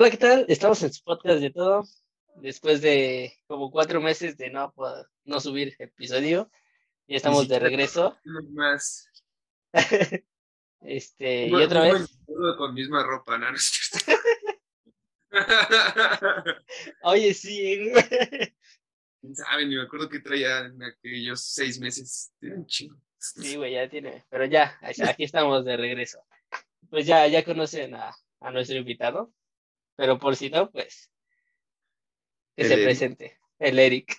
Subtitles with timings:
[0.00, 0.46] Hola, ¿qué tal?
[0.48, 1.84] Estamos en su podcast de todo.
[2.36, 4.72] Después de como cuatro meses de no,
[5.24, 6.50] no subir episodio,
[7.06, 8.16] ya estamos de regreso.
[8.54, 9.10] Más.
[10.80, 12.18] Este, y otra vez,
[12.56, 13.48] con misma ropa, ¿no?
[17.02, 17.92] Oye, sí.
[19.20, 19.66] ¿Quién sabe?
[19.66, 22.32] Ni me acuerdo que traía en aquellos seis meses.
[22.40, 22.96] Tiene un chingo.
[23.18, 26.24] sí, güey, ya tiene, pero ya, aquí estamos de regreso.
[26.88, 29.34] Pues ya, ya conocen a, a nuestro invitado,
[30.00, 31.10] pero por si no, pues,
[32.56, 32.86] que El se Eric.
[32.86, 34.16] presente, el Eric.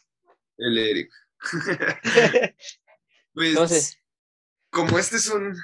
[0.57, 1.11] El Eric.
[3.33, 3.97] Pues, Entonces,
[4.69, 5.55] como este es un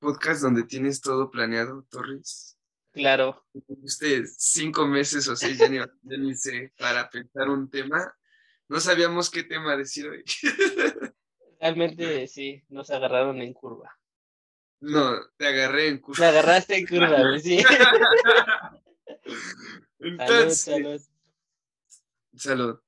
[0.00, 2.58] podcast donde tienes todo planeado, Torres,
[2.92, 3.46] claro,
[3.82, 8.16] usted cinco meses o seis, ya ni, ya ni sé, para pensar un tema,
[8.68, 10.24] no sabíamos qué tema decir hoy.
[11.60, 13.94] realmente sí, nos agarraron en curva.
[14.80, 16.20] No, te agarré en curva.
[16.20, 17.62] Me agarraste en curva, sí.
[19.98, 21.02] Salud, Entonces, salud.
[22.36, 22.80] salud.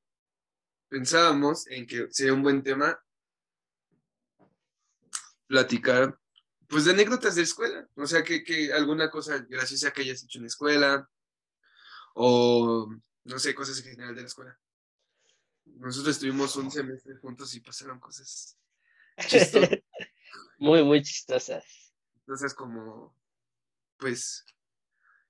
[0.88, 2.98] Pensábamos en que sería un buen tema
[5.46, 6.18] platicar,
[6.68, 7.88] pues, de anécdotas de escuela.
[7.96, 11.10] O sea, que, que alguna cosa graciosa que hayas hecho en la escuela,
[12.14, 12.88] o
[13.24, 14.58] no sé, cosas en general de la escuela.
[15.64, 18.56] Nosotros estuvimos un semestre juntos y pasaron cosas
[19.26, 19.70] chistosas.
[20.58, 21.92] Muy, muy chistosas.
[22.24, 23.14] Cosas como,
[23.98, 24.42] pues,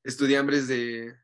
[0.06, 1.16] estudiambres de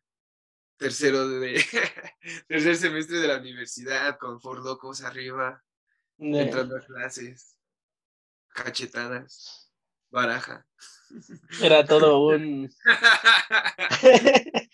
[0.76, 1.62] tercero de
[2.48, 5.62] tercer semestre de la universidad con Ford Locos arriba,
[6.18, 7.56] entrando a clases,
[8.48, 9.72] cachetadas,
[10.10, 10.66] baraja.
[11.62, 12.68] Era todo un...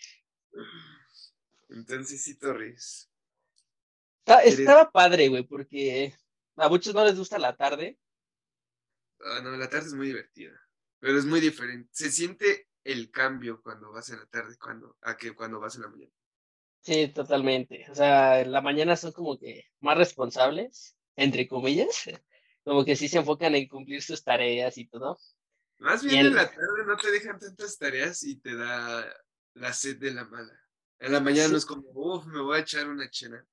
[1.69, 3.09] Entonces sí, Torres.
[4.19, 6.15] Está- Eres- Estaba padre, güey, porque
[6.55, 7.99] a muchos no les gusta la tarde.
[9.21, 10.59] Ah, no, la tarde es muy divertida,
[10.99, 11.89] pero es muy diferente.
[11.91, 15.81] Se siente el cambio cuando vas en la tarde cuando, a que cuando vas en
[15.83, 16.11] la mañana.
[16.81, 17.85] Sí, totalmente.
[17.91, 22.03] O sea, en la mañana son como que más responsables, entre comillas.
[22.65, 25.17] Como que sí se enfocan en cumplir sus tareas y todo.
[25.79, 29.11] Más bien el- en la tarde no te dejan tantas tareas y te da
[29.55, 30.53] la sed de la mala.
[30.99, 31.51] En la mañana Sí.
[31.53, 33.43] no es como, uff, me voy a echar una chena.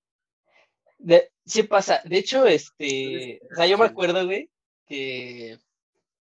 [0.98, 2.02] De, sí pasa.
[2.04, 4.50] De hecho, este, o sea, yo me acuerdo, güey,
[4.86, 5.58] que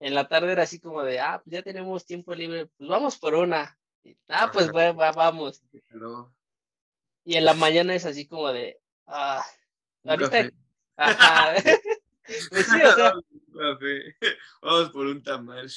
[0.06, 3.18] en la tarde era así como de, ah, pues ya tenemos tiempo libre, pues vamos
[3.18, 3.78] por una.
[4.04, 5.64] Y, Ah, pues va- va- vamos.
[5.90, 6.34] Pero,
[7.26, 9.44] Y en la mañana es así como de, ah,
[10.04, 10.50] ahorita,
[10.98, 11.54] ajá.
[12.52, 13.14] Pues sí, o sea.
[14.62, 15.70] Vamos por un tamal.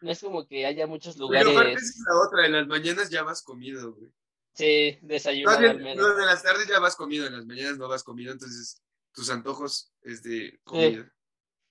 [0.00, 3.08] no es como que haya muchos Pero lugares, esa es la otra, en las mañanas
[3.10, 4.10] ya vas comido, güey.
[4.52, 5.96] sí, al menos.
[5.96, 9.30] no, en las tardes ya vas comido, en las mañanas no vas comido, entonces tus
[9.30, 11.04] antojos es de comida.
[11.04, 11.10] Sí,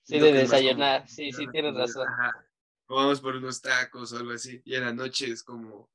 [0.05, 2.07] Siento de como desayunar, sí, sí, tienes razón.
[2.07, 2.47] Ajá.
[2.85, 4.61] O vamos por unos tacos o algo así.
[4.63, 5.89] Y en la noche es como,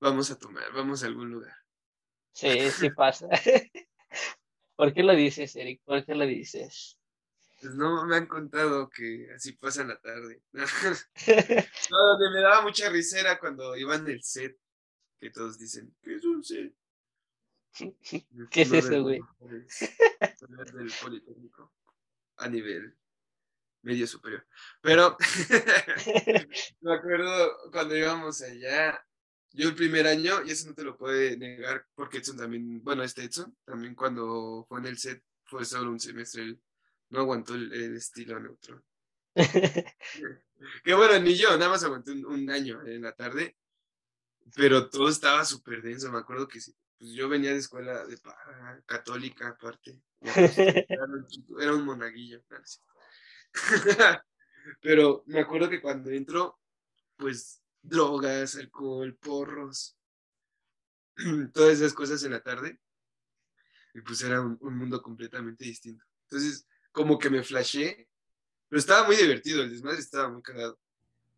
[0.00, 1.56] vamos a tomar, vamos a algún lugar.
[2.32, 3.28] Sí, sí pasa.
[4.76, 5.82] ¿Por qué lo dices, Eric?
[5.84, 6.96] ¿Por qué lo dices?
[7.60, 10.40] Pues no me han contado que así pasa en la tarde.
[11.90, 14.56] No, donde me daba mucha risera cuando iban del set,
[15.18, 16.72] que todos dicen, ¿qué es un set?
[18.50, 19.20] ¿Qué es eso, güey?
[20.20, 21.72] del Politécnico
[22.36, 22.96] a nivel
[23.82, 24.46] medio superior.
[24.80, 25.16] Pero
[26.80, 29.04] me acuerdo cuando íbamos allá,
[29.52, 33.02] yo el primer año, y eso no te lo puede negar, porque Edson también, bueno,
[33.02, 36.62] este Edson, también cuando fue en el set, fue solo un semestre, él
[37.10, 38.82] no aguantó el, el estilo neutro.
[40.84, 43.56] Que bueno, ni yo, nada más aguanté un, un año en la tarde,
[44.54, 46.10] pero todo estaba súper denso.
[46.12, 48.16] Me acuerdo que sí, pues yo venía de escuela de
[48.86, 50.00] católica aparte.
[50.24, 52.42] Era un, monaguillo.
[54.80, 56.60] Pero me acuerdo que cuando entro,
[57.16, 59.96] pues drogas, alcohol, porros,
[61.52, 62.80] todas esas cosas en la tarde,
[63.94, 66.04] y pues era un, un mundo completamente distinto.
[66.24, 68.08] Entonces, como que me flashé,
[68.68, 70.78] pero estaba muy divertido, el desmadre estaba muy cagado.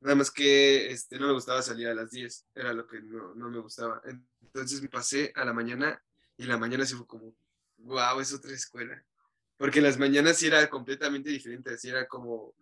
[0.00, 3.34] Nada más que este, no me gustaba salir a las 10, era lo que no,
[3.34, 4.02] no me gustaba.
[4.42, 6.00] Entonces me pasé a la mañana
[6.36, 7.34] y la mañana sí fue como,
[7.84, 9.04] wow, es otra escuela.
[9.56, 12.54] Porque en las mañanas sí era completamente diferente, así era como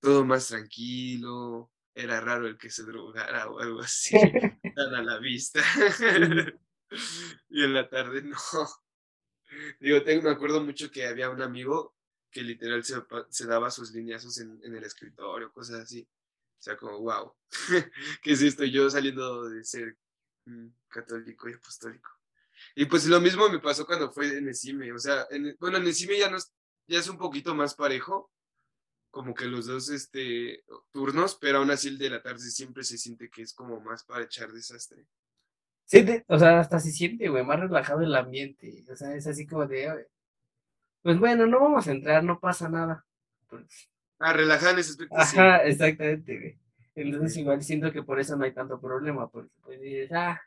[0.00, 4.14] todo más tranquilo, era raro el que se drogara o algo así,
[4.74, 5.62] tan a la vista.
[7.48, 8.36] y en la tarde no.
[9.80, 11.96] Digo, tengo, me acuerdo mucho que había un amigo
[12.30, 16.08] que literal se, daba sus lineazos en, en el escritorio, cosas así.
[16.58, 17.34] O sea, como, wow,
[18.22, 18.64] ¿qué es esto?
[18.64, 19.98] Yo saliendo de ser
[20.46, 22.21] mm, católico y apostólico.
[22.74, 24.92] Y pues lo mismo me pasó cuando fue en Esime.
[24.92, 26.52] O sea, en, bueno, en Esime ya, no es,
[26.86, 28.30] ya es un poquito más parejo,
[29.10, 32.98] como que los dos este, turnos, pero aún así el de la tarde siempre se
[32.98, 35.06] siente que es como más para echar desastre.
[35.84, 38.84] Sí, o sea, hasta se siente, güey, más relajado el ambiente.
[38.90, 40.06] O sea, es así como de,
[41.02, 43.04] pues bueno, no vamos a entrar, no pasa nada.
[43.48, 45.14] Pues, ah, relajar en ese aspecto.
[45.16, 46.58] Ajá, exactamente, güey.
[46.94, 50.40] Entonces igual siento que por eso no hay tanto problema, porque pues dices, ah,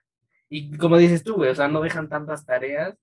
[0.50, 2.96] y como dices tú, güey, o sea, no dejan tantas tareas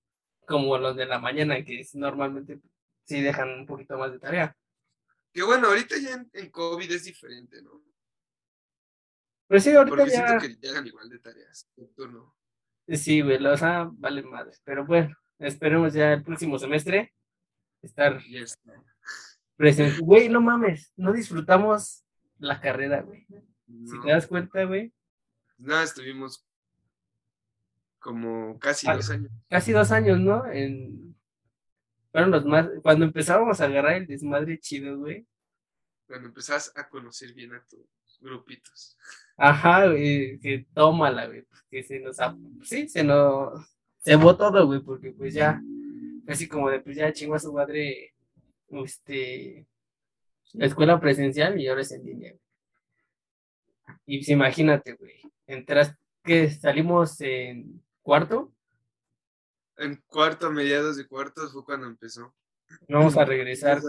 [0.46, 2.60] como los de la mañana, que es, normalmente
[3.04, 4.56] sí dejan un poquito más de tarea.
[5.32, 7.82] Que bueno, ahorita ya en, COVID es diferente, ¿no?
[9.48, 10.38] Pues sí, ahorita Porque ya...
[10.38, 12.34] siento que hagan igual de tareas en turno.
[12.88, 14.52] Sí, güey, o sea, vale madre.
[14.64, 17.12] Pero bueno, esperemos ya el próximo semestre
[17.80, 18.20] estar
[19.56, 20.00] presente.
[20.00, 22.04] Güey, no mames, no disfrutamos
[22.38, 23.26] la carrera, güey.
[23.66, 24.92] Si te das cuenta, güey.
[25.56, 26.44] Nada, estuvimos
[28.02, 29.31] como casi dos años.
[29.49, 30.44] Casi dos años, ¿no?
[30.50, 31.14] En...
[32.10, 32.69] Fueron los más.
[32.82, 35.26] Cuando empezábamos a agarrar el desmadre chido, güey.
[36.06, 38.99] Cuando empezás a conocer bien a tus grupitos.
[39.37, 41.43] Ajá, güey, que tómala, güey.
[41.43, 42.19] Pues, que se nos.
[42.64, 43.66] Sí, se nos.
[44.00, 45.62] Se todo, güey, porque pues ya.
[46.26, 48.12] Así como de, pues ya chingó a su madre.
[48.69, 49.66] Este.
[50.52, 52.34] La escuela presencial y ahora es en línea.
[54.04, 55.14] Y pues imagínate, güey.
[55.46, 58.52] Entras, que salimos en cuarto.
[59.76, 62.34] En cuarto, mediados de cuarto fue cuando empezó.
[62.88, 63.81] Vamos a regresar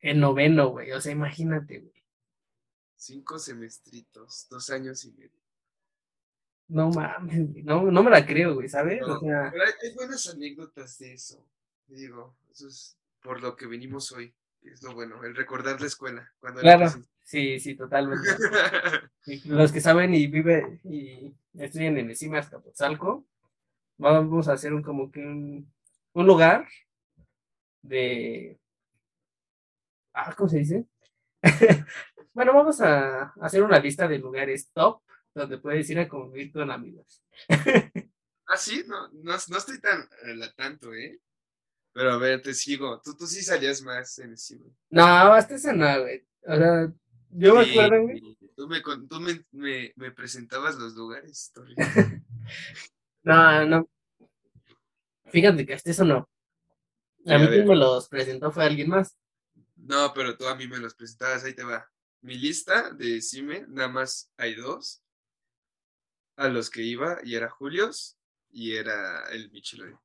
[0.00, 0.92] en noveno, güey.
[0.92, 2.04] O sea, imagínate, güey.
[2.96, 5.38] Cinco semestritos, dos años y medio.
[6.68, 9.00] No mames, no, no me la creo, güey, ¿sabes?
[9.02, 9.50] o sea...
[9.82, 11.42] hay, buenas anécdotas de eso.
[11.86, 14.34] Digo, eso es por lo que venimos hoy.
[14.62, 16.30] Es lo bueno, el recordar la escuela.
[16.40, 16.86] Cuando claro,
[17.28, 18.26] sí, sí, totalmente.
[19.44, 23.26] los que saben y viven y estudian en el CIMA Azcapotzalco,
[23.98, 25.70] vamos a hacer un como que un,
[26.14, 26.66] lugar
[27.82, 28.58] de
[30.14, 30.86] ah, ¿cómo se dice?
[32.32, 35.02] bueno, vamos a hacer una lista de lugares top
[35.34, 37.22] donde puedes ir a convivir con amigos.
[38.46, 41.20] ah, sí, no, no, estoy tan a tanto, ¿eh?
[41.92, 43.00] Pero a ver, te sigo.
[43.02, 44.66] Tú, tú sí salías más en el CIMA.
[44.90, 46.26] No, hasta esa no, güey.
[46.46, 46.92] O sea,
[47.30, 48.38] yo me acuerdo, güey.
[48.56, 51.52] Tú, me, tú me, me, presentabas los lugares,
[53.22, 53.88] No, no.
[55.26, 56.28] Fíjate que hasta eso no.
[57.26, 59.16] A mí quien me los presentó fue alguien más.
[59.76, 61.88] No, pero tú a mí me los presentabas, ahí te va.
[62.22, 65.02] Mi lista de CIME, nada más hay dos.
[66.36, 68.18] A los que iba, y era Julios
[68.50, 69.98] y era el Michelin.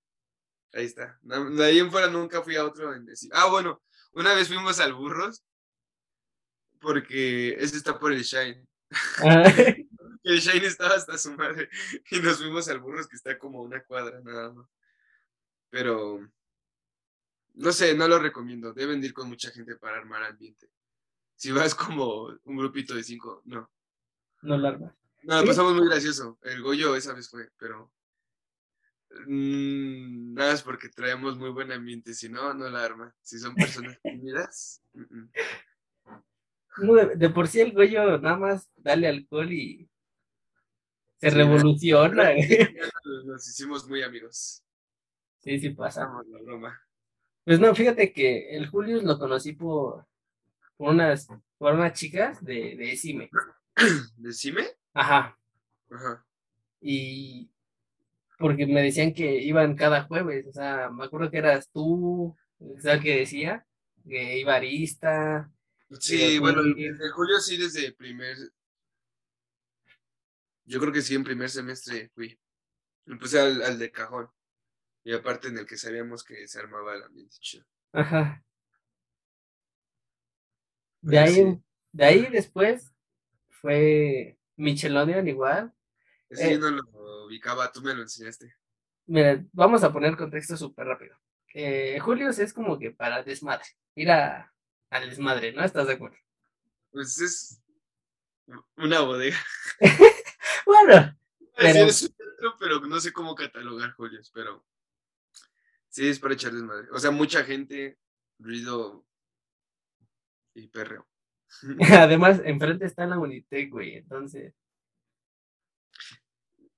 [0.74, 1.20] Ahí está.
[1.22, 3.30] De ahí en fuera nunca fui a otro en decir.
[3.34, 3.82] Ah, bueno,
[4.14, 5.44] una vez fuimos al Burros,
[6.84, 8.68] porque ese está por el Shine.
[9.24, 9.44] Ah.
[10.24, 11.70] el Shine estaba hasta su madre
[12.12, 14.68] y nos fuimos al Burros, que está como una cuadra nada más.
[15.70, 16.30] Pero,
[17.56, 18.74] no sé, no lo recomiendo.
[18.74, 20.70] Deben ir con mucha gente para armar ambiente.
[21.36, 23.72] Si vas como un grupito de cinco, no.
[24.44, 24.94] No lo armas.
[25.24, 26.38] No, pasamos muy gracioso.
[26.44, 27.94] El Goyo esa vez fue, pero
[29.28, 33.16] Mm, nada es porque traemos muy buen ambiente, si no, no la arma.
[33.22, 34.82] Si son personas tímidas.
[37.16, 39.90] De, por sí el güey nada más dale alcohol y
[41.20, 42.32] se revoluciona.
[43.26, 44.64] Nos hicimos muy amigos.
[45.40, 46.82] Sí, sí pasamos la broma.
[47.46, 50.06] Pues no, fíjate que el Julius lo conocí por,
[50.78, 51.28] por unas,
[51.58, 53.30] por unas chicas de, de Cime.
[54.18, 54.64] ¿De Cime?
[54.94, 55.38] Ajá.
[55.92, 56.26] Ajá.
[56.82, 57.50] Y
[58.38, 62.36] porque me decían que iban cada jueves, o sea, me acuerdo que eras tú,
[62.80, 63.66] ¿sabes qué decía?
[64.06, 65.50] Que iba Arista.
[66.00, 68.38] Sí, bueno, en julio sí desde el primer,
[70.66, 72.40] yo creo que sí, en primer semestre fui.
[73.06, 74.30] Empecé al, al de cajón.
[75.04, 77.66] Y aparte en el que sabíamos que se armaba el ambiente chido.
[77.92, 78.42] Ajá.
[81.02, 82.94] De ahí, de ahí después
[83.50, 85.74] fue Michelonian igual.
[86.30, 88.56] Ese eh, no lo ubicaba, tú me lo enseñaste.
[89.06, 91.18] Mira, vamos a poner contexto súper rápido.
[91.54, 94.53] Eh, Julius es como que para desmadre, ir a,
[94.94, 95.64] al desmadre, ¿no?
[95.64, 96.18] ¿Estás de acuerdo?
[96.92, 97.62] Pues es
[98.78, 99.38] una bodega.
[100.66, 101.18] bueno.
[101.56, 101.86] Pero...
[101.86, 104.66] Es un centro, pero no sé cómo catalogar Julius, pero
[105.90, 106.88] sí es para echar desmadre.
[106.92, 107.98] O sea, mucha gente,
[108.40, 109.06] ruido
[110.54, 111.08] y perreo.
[111.92, 114.54] Además, enfrente está la Unitec, güey, entonces.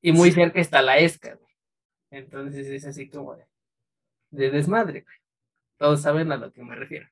[0.01, 1.39] Y muy cerca está la ESCA,
[2.11, 5.17] Entonces es así como de, desmadre, güey.
[5.77, 7.09] Todos saben a lo que me refiero.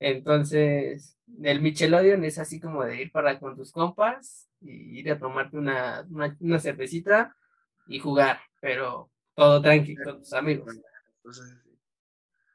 [0.00, 5.18] Entonces, el Michelodion es así como de ir para con tus compas y ir a
[5.18, 7.34] tomarte una, una, cervecita
[7.86, 10.74] y jugar, pero todo tranquilo con tus amigos.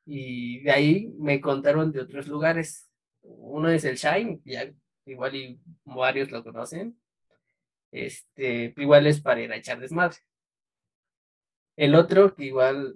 [0.05, 2.89] Y de ahí me contaron de otros lugares.
[3.21, 4.71] Uno es el Shine, ya
[5.05, 6.99] igual y varios lo conocen.
[7.91, 10.17] este, igual es para ir a echar desmadre.
[11.75, 12.95] El otro, que igual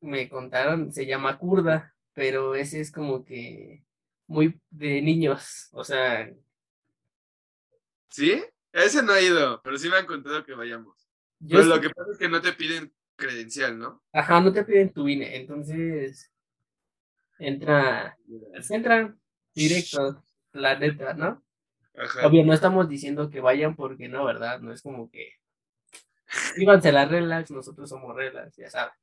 [0.00, 3.84] me contaron, se llama Kurda, pero ese es como que
[4.26, 6.28] muy de niños, o sea.
[8.08, 8.42] ¿Sí?
[8.72, 11.08] Ese no ha ido, pero sí me han contado que vayamos.
[11.48, 14.02] pero lo que pasa es que no te piden credencial, ¿no?
[14.12, 16.32] Ajá, no te piden tu INE, entonces
[17.38, 18.18] entra,
[18.68, 19.16] entra
[19.54, 20.20] directo,
[20.50, 21.44] la neta, ¿no?
[21.96, 22.26] Ajá.
[22.26, 24.58] Obvio, no estamos diciendo que vayan porque no, ¿verdad?
[24.58, 25.34] No es como que
[26.56, 28.94] íbanse las relax, nosotros somos relax, ya sabes.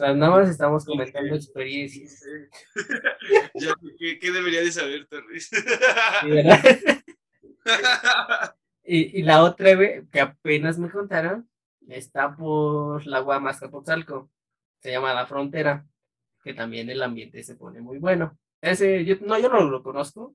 [0.00, 2.24] O sea, nada más estamos comentando experiencias.
[3.98, 5.50] ¿qué, debería de saber, Torres?
[8.82, 9.76] y, y, la otra,
[10.10, 11.50] que apenas me contaron,
[11.86, 14.30] está por la Guamas Capotzalco.
[14.78, 15.86] Se llama La Frontera,
[16.42, 18.38] que también el ambiente se pone muy bueno.
[18.62, 20.34] Ese, yo, no, yo no lo conozco.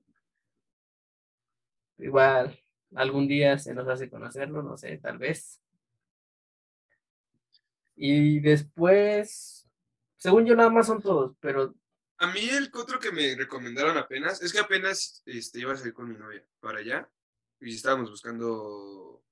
[1.98, 2.56] Igual,
[2.94, 5.60] algún día se nos hace conocerlo, no sé, tal vez.
[7.96, 9.66] Y después,
[10.16, 11.74] según yo nada más son todos, pero...
[12.18, 15.92] A mí el otro que me recomendaron apenas, es que apenas este, iba a salir
[15.92, 17.10] con mi novia para allá
[17.60, 19.22] y estábamos buscando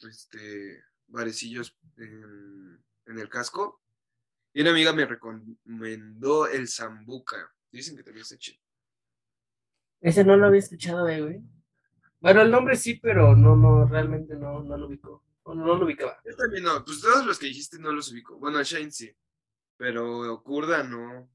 [0.00, 3.82] este, barecillos en, en el casco
[4.54, 7.52] y una amiga me recomendó el Zambuca.
[7.70, 8.60] Dicen que también está chido.
[10.00, 11.42] Ese no lo había escuchado de, güey.
[12.20, 15.24] Bueno, el nombre sí, pero no, no, realmente no, no lo ubico.
[15.44, 16.20] No, no lo ubicaba.
[16.24, 18.38] Yo también no, pues todos los que dijiste no los ubico.
[18.38, 19.14] Bueno, Shane sí,
[19.76, 21.28] pero Kurda no.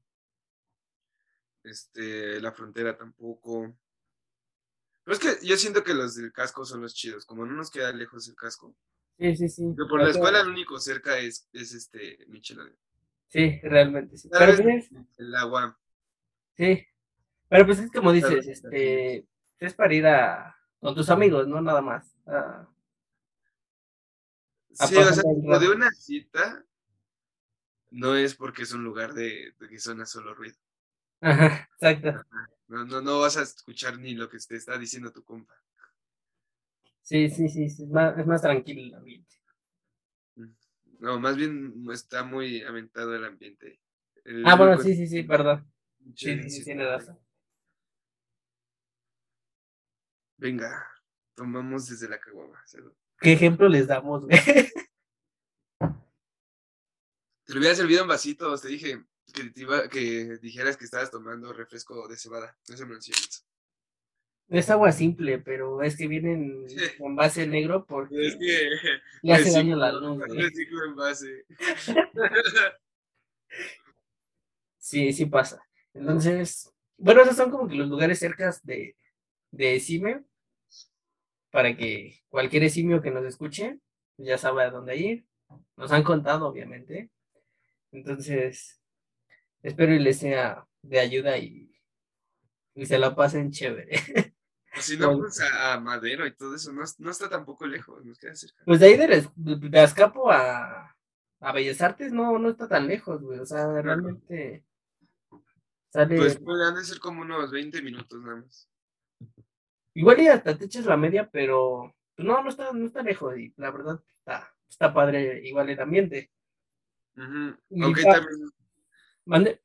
[1.62, 3.76] Este, la frontera tampoco.
[5.04, 7.70] Pero es que yo siento que los del casco son los chidos, como no nos
[7.70, 8.74] queda lejos el casco.
[9.18, 9.74] Sí, sí, sí.
[9.76, 12.74] Pero por la escuela el único cerca es, es este Michelin.
[13.26, 14.28] Sí, realmente sí.
[14.30, 15.78] Pero pues el agua.
[16.56, 16.86] Sí.
[17.48, 19.26] Pero pues es como dices, este,
[19.58, 22.16] es para ir a con tus amigos, no nada más.
[24.86, 26.64] Sí, o sea, como de una cita,
[27.90, 30.56] no es porque es un lugar de, que suena solo ruido.
[31.20, 32.24] Ajá, exacto.
[32.68, 35.54] No, no, no vas a escuchar ni lo que te está diciendo tu compa.
[37.02, 39.36] Sí, sí, sí, es, más, es más tranquilo el ambiente.
[40.36, 40.52] Mm.
[41.00, 43.80] No, más bien está muy aventado el ambiente.
[44.44, 45.66] ah, bueno, sí, sí, sí, perdón.
[46.14, 47.18] Sí, sí, sí, tiene razón.
[50.36, 50.86] Venga,
[51.34, 52.62] tomamos desde la caguama.
[53.20, 54.38] ¿Qué ejemplo les damos, güey?
[57.44, 59.52] Te lo hubiera servido en vasitos, te dije que,
[59.90, 62.56] que dijeras que estabas tomando refresco de cebada.
[62.68, 62.96] No se me
[64.48, 66.66] Es agua simple, pero es que vienen
[66.98, 68.68] con base negro porque es que
[69.22, 70.22] le hace daño la luz.
[70.86, 71.44] en base.
[74.78, 75.62] sí, sí pasa.
[75.94, 78.94] Entonces, bueno, esos son como que los lugares cercas de,
[79.50, 80.22] de Cime
[81.50, 83.78] para que cualquier simio que nos escuche
[84.16, 85.26] ya sabe a dónde ir.
[85.76, 87.10] Nos han contado, obviamente.
[87.92, 88.80] Entonces,
[89.62, 91.72] espero y les sea de ayuda y,
[92.74, 93.92] y se la pasen chévere.
[94.80, 98.36] Si no, pues a, Madero y todo eso, no, no, está tampoco lejos, nos queda
[98.36, 98.62] cerca.
[98.64, 100.96] Pues de ahí de, de Azcapo a,
[101.40, 103.38] a Bellas Artes no, no está tan lejos, güey.
[103.40, 104.64] O sea, realmente
[105.90, 106.16] sale.
[106.16, 108.67] Pues pueden ser como unos 20 minutos nada más.
[109.98, 113.36] Igual y hasta te echas la media, pero pues, no, no está, no está lejos
[113.36, 116.30] y la verdad está, está padre igual el ambiente.
[117.16, 118.48] Aunque también...
[119.24, 119.60] ¿Mande?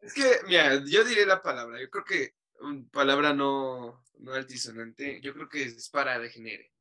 [0.00, 2.34] Es que, mira, yo diré la palabra, yo creo que
[2.90, 6.72] palabra no, no altisonante, yo creo que es para degenere,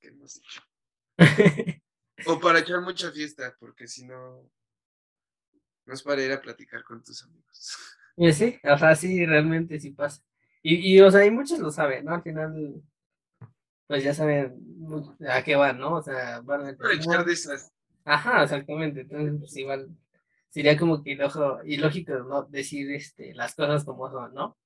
[0.00, 0.62] que hemos dicho.
[2.24, 4.50] o para echar mucha fiesta, porque si no,
[5.84, 7.76] no es para ir a platicar con tus amigos.
[8.32, 10.24] Sí, o sea, sí, realmente sí pasa.
[10.62, 12.14] Y, y, o sea, y muchos lo saben, ¿no?
[12.14, 12.82] Al final,
[13.86, 14.54] pues ya saben
[15.28, 15.94] a qué van, ¿no?
[15.96, 16.70] O sea, van a...
[16.70, 17.72] echar de esas.
[18.04, 19.00] Ajá, exactamente.
[19.00, 19.88] Entonces, pues igual
[20.50, 21.18] sería como que
[21.64, 22.42] ilógico, ¿no?
[22.44, 24.58] Decir este, las cosas como son, ¿no?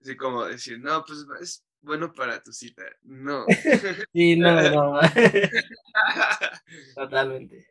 [0.00, 2.82] Sí, como decir, no, pues es bueno para tu cita.
[3.02, 3.46] No.
[4.12, 5.00] sí, no, no.
[6.94, 7.68] Totalmente.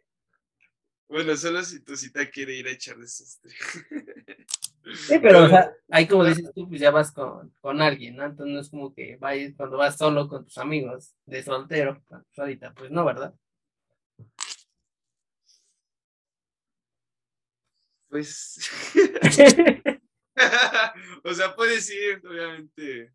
[1.09, 3.53] Bueno, solo si tu cita quiere ir a echar desastre.
[4.95, 8.25] Sí, pero, o sea, ahí como dices tú, pues ya vas con, con alguien, ¿no?
[8.25, 12.21] Entonces no es como que vayas cuando vas solo con tus amigos de soltero, pues
[12.37, 13.33] ahorita, pues no, ¿verdad?
[18.09, 18.59] Pues.
[21.23, 23.13] o sea, puedes ir, obviamente.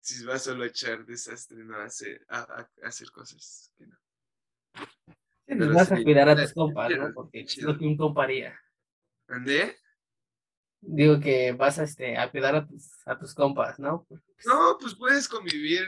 [0.00, 3.96] Si vas solo a echar desastre, no a hacer, a, hacer cosas que no.
[5.46, 7.12] Sí, pues vas a cuidar a tus compas, ¿no?
[7.12, 8.58] Porque es lo que un compa haría.
[9.26, 9.76] ¿Dónde?
[10.80, 14.06] Digo que vas a, este, a cuidar a tus, a tus compas, ¿no?
[14.44, 15.84] No, pues puedes convivir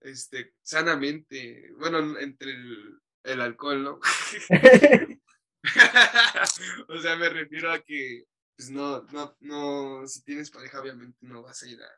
[0.00, 4.00] este, sanamente, bueno, entre el, el alcohol, ¿no?
[6.88, 8.24] o sea, me refiero a que,
[8.56, 11.88] pues no, no, no, si tienes pareja, obviamente no vas a ir a,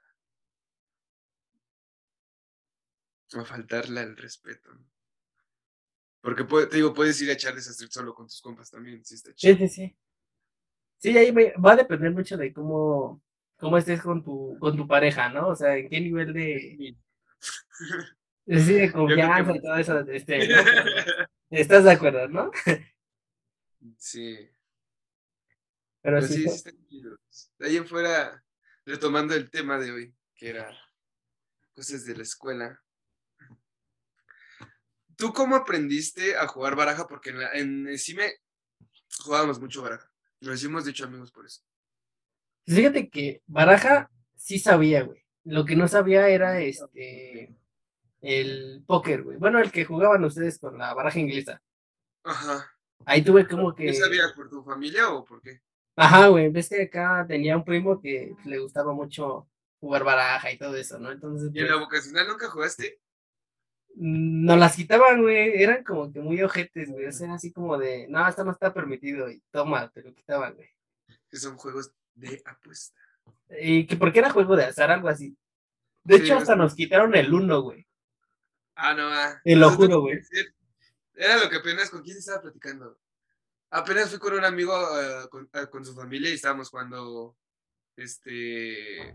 [3.41, 4.85] a faltarle al respeto, ¿no?
[6.23, 9.35] Porque te digo, puedes ir a echar desastre solo con tus compas también, si está
[9.35, 9.57] chido.
[9.57, 9.99] Sí, sí, sí.
[11.03, 13.21] Sí, ahí va a depender mucho de cómo,
[13.57, 15.49] cómo estés con tu, con tu pareja, ¿no?
[15.49, 16.97] O sea, en qué nivel de,
[18.47, 19.99] sí, de confianza y todo eso.
[19.99, 20.39] Este,
[21.51, 22.53] ¿Estás de acuerdo, no?
[23.99, 24.49] Sí.
[26.03, 27.03] Pero, Pero sí, sí
[27.59, 28.41] De ahí en fuera,
[28.87, 30.71] retomando el tema de hoy, que era
[31.75, 32.81] cosas de la escuela.
[35.17, 37.09] ¿Tú cómo aprendiste a jugar baraja?
[37.09, 38.37] Porque en, en CIME
[39.19, 40.12] jugábamos mucho baraja.
[40.43, 41.63] Nos hicimos dicho amigos por eso.
[42.67, 45.25] Fíjate que baraja sí sabía, güey.
[45.45, 47.57] Lo que no sabía era este
[48.21, 49.37] el póker, güey.
[49.39, 51.63] Bueno, el que jugaban ustedes con la baraja inglesa.
[52.25, 52.73] Ajá.
[53.05, 53.87] Ahí tuve como que.
[53.87, 55.61] ¿Qué sabías por tu familia o por qué?
[55.97, 56.51] Ajá, güey.
[56.51, 59.49] Ves que acá tenía un primo que le gustaba mucho
[59.81, 61.11] jugar baraja y todo eso, ¿no?
[61.11, 61.51] Entonces.
[61.53, 63.01] ¿Y en la pues vocacional nunca jugaste?
[63.95, 65.63] Nos las quitaban, güey.
[65.63, 67.07] Eran como que muy ojetes, güey.
[67.07, 69.31] O sea, así como de, no, esto no está permitido.
[69.31, 70.69] Y toma, te lo quitaban, güey.
[71.31, 73.01] Que son juegos de apuesta.
[73.61, 75.37] Y que porque era juego de azar, algo así.
[76.05, 77.87] De hecho, hasta nos quitaron el uno, güey.
[78.75, 79.41] Ah, no, ah.
[79.45, 80.21] Te lo juro, güey.
[81.15, 82.99] Era lo que apenas con quién estaba platicando.
[83.71, 87.37] Apenas fui con un amigo eh, eh, con, su familia y estábamos jugando.
[87.97, 89.15] Este.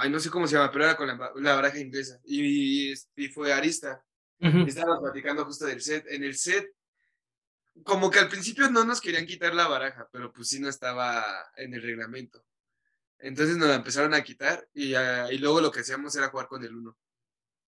[0.00, 2.20] Ay, no sé cómo se llama, pero era con la, baraja inglesa.
[2.24, 2.94] Y,
[3.34, 4.00] fue Arista.
[4.38, 6.06] Y estábamos platicando justo del set.
[6.08, 6.72] En el set,
[7.82, 11.24] como que al principio no nos querían quitar la baraja, pero pues sí no estaba
[11.56, 12.44] en el reglamento.
[13.18, 16.46] Entonces nos la empezaron a quitar y, ah, y luego lo que hacíamos era jugar
[16.46, 16.96] con el uno.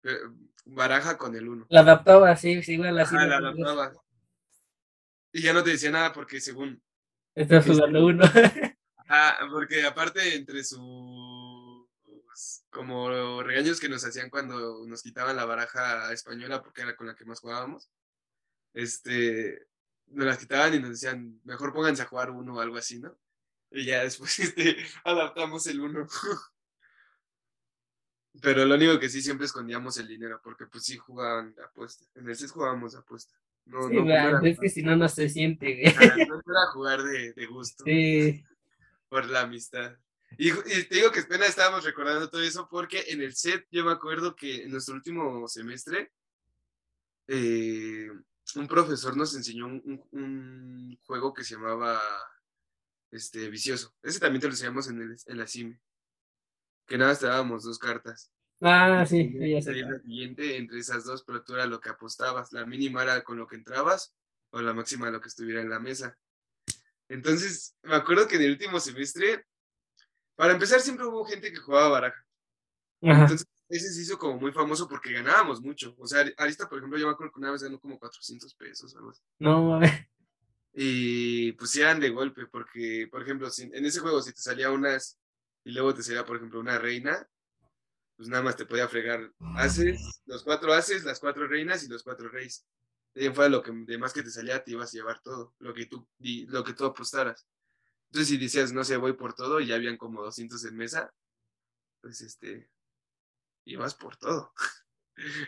[0.03, 0.19] Eh,
[0.65, 1.67] baraja con el uno.
[1.69, 3.15] La adaptaba, sí, sí, igual así.
[3.15, 3.93] la adaptaba.
[5.33, 6.83] Y ya no te decía nada porque según...
[7.35, 8.25] Estás jugando uno.
[9.09, 10.81] ah, porque aparte entre sus
[12.71, 17.15] como regaños que nos hacían cuando nos quitaban la baraja española porque era con la
[17.15, 17.91] que más jugábamos,
[18.75, 19.67] este,
[20.07, 23.17] nos las quitaban y nos decían, mejor pónganse a jugar uno o algo así, ¿no?
[23.71, 26.07] Y ya después este, adaptamos el uno.
[28.41, 32.05] Pero lo único que sí siempre escondíamos el dinero, porque pues sí jugaban apuesta.
[32.15, 33.35] En el CES jugábamos apuesta.
[33.65, 35.83] No, sí, no, es que si no, no se siente,
[36.27, 37.85] no era jugar de, de gusto.
[37.85, 38.45] Sí.
[39.09, 39.99] Por la amistad.
[40.37, 43.93] Y, te digo que apenas estábamos recordando todo eso porque en el set yo me
[43.93, 46.13] acuerdo que en nuestro último semestre
[47.27, 48.11] eh,
[48.55, 52.01] un profesor nos enseñó un, un, juego que se llamaba
[53.11, 53.95] este, Vicioso.
[54.03, 55.81] Ese también te lo enseñamos en, el, en la CIME
[56.89, 58.33] que nada te dábamos dos cartas.
[58.61, 59.73] Ah, sí, ya sé.
[59.75, 62.53] la siguiente entre esas dos, pero tú era lo que apostabas.
[62.53, 64.17] La mínima era con lo que entrabas
[64.51, 66.19] o la máxima lo que estuviera en la mesa.
[67.09, 69.47] Entonces, me acuerdo que en el último semestre,
[70.39, 72.25] para empezar, siempre hubo gente que jugaba baraja.
[73.01, 75.97] Entonces, ese se hizo como muy famoso porque ganábamos mucho.
[75.99, 78.95] O sea, Arista, por ejemplo, yo me acuerdo que una vez ganó como 400 pesos
[78.95, 79.21] algo así.
[79.41, 80.09] No, ver.
[80.73, 85.19] Y pues eran de golpe, porque, por ejemplo, en ese juego, si te salía unas
[85.65, 87.29] y luego te sería, por ejemplo, una reina,
[88.17, 92.05] pues nada más te podía fregar haces, los cuatro haces, las cuatro reinas y los
[92.05, 92.65] cuatro reyes.
[93.13, 95.75] De fuera lo que de más que te salía, te ibas a llevar todo, lo
[95.75, 97.49] que tú, lo que tú apostaras.
[98.09, 101.13] Entonces, si decías, no sé, voy por todo, y ya habían como 200 en mesa,
[102.01, 102.71] pues este,
[103.65, 104.53] ibas por todo.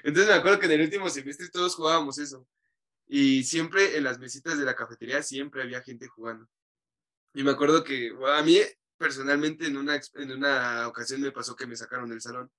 [0.05, 2.47] Entonces me acuerdo que en el último semestre todos jugábamos eso.
[3.07, 6.49] Y siempre en las mesitas de la cafetería siempre había gente jugando.
[7.35, 8.59] Y me acuerdo que a mí
[8.99, 12.51] personalmente en una, en una ocasión me pasó que me sacaron del salón.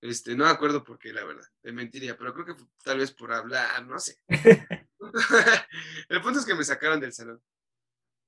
[0.00, 3.12] Este, no me acuerdo por qué, la verdad, te mentiría, pero creo que tal vez
[3.12, 4.18] por hablar, no sé.
[6.08, 7.40] el punto es que me sacaron del salón.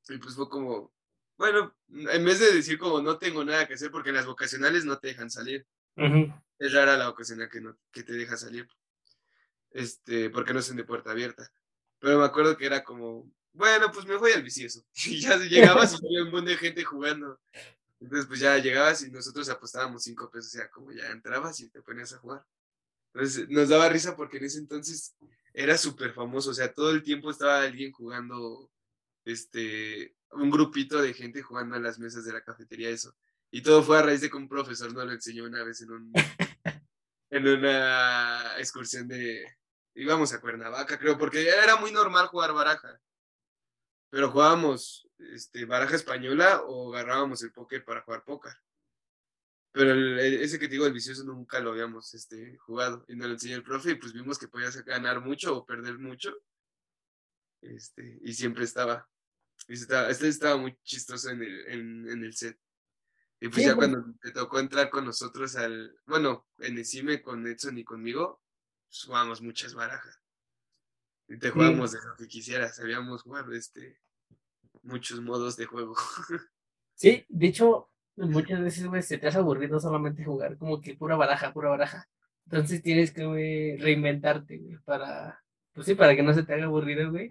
[0.09, 0.93] Y pues fue como,
[1.37, 4.99] bueno, en vez de decir como no tengo nada que hacer porque las vocacionales no
[4.99, 5.67] te dejan salir.
[6.59, 8.69] Es rara la vocacional que, no, que te deja salir.
[9.71, 11.51] Este, porque no son de puerta abierta.
[11.99, 14.85] Pero me acuerdo que era como, bueno, pues me voy al vicioso.
[15.07, 17.41] Y ya llegabas y había un montón de gente jugando.
[18.01, 21.69] Entonces, pues ya llegabas y nosotros apostábamos cinco pesos, o sea, como ya entrabas y
[21.69, 22.45] te ponías a jugar.
[23.13, 25.17] Entonces, nos daba risa porque en ese entonces
[25.53, 28.71] era súper famoso, o sea, todo el tiempo estaba alguien jugando,
[29.31, 33.15] este, un grupito de gente jugando a las mesas de la cafetería, eso.
[33.51, 35.91] Y todo fue a raíz de que un profesor nos lo enseñó una vez en
[35.93, 36.13] un,
[37.31, 39.45] en una excursión de,
[39.95, 43.01] íbamos a Cuernavaca, creo, porque era muy normal jugar baraja
[44.11, 48.55] pero jugábamos este, baraja española o agarrábamos el póker para jugar póker.
[49.71, 53.05] pero el- el- ese que te digo, el vicioso, nunca lo habíamos este, jugado.
[53.07, 55.99] Y nos lo enseñó el profe y pues vimos que podías ganar mucho o perder
[55.99, 56.35] mucho.
[57.61, 59.07] Este, y siempre estaba.
[59.69, 62.59] Estaba- este estaba muy chistoso en el, en, en el set.
[63.41, 67.47] Y pues Sí, ya cuando te tocó entrar con nosotros al, bueno, en Encime con
[67.47, 68.43] Edson y conmigo,
[68.89, 70.21] pues jugábamos muchas barajas.
[71.29, 74.01] Y te jugábamos de lo que quisieras, sabíamos jugar este,
[74.83, 75.95] muchos modos de juego.
[76.95, 81.15] Sí, de hecho, muchas veces, güey, se te hace aburrido solamente jugar, como que pura
[81.15, 82.09] baraja, pura baraja.
[82.47, 85.41] Entonces tienes que, güey, reinventarte, güey, para,
[85.75, 87.31] pues sí, para que no se te haga aburrido, güey.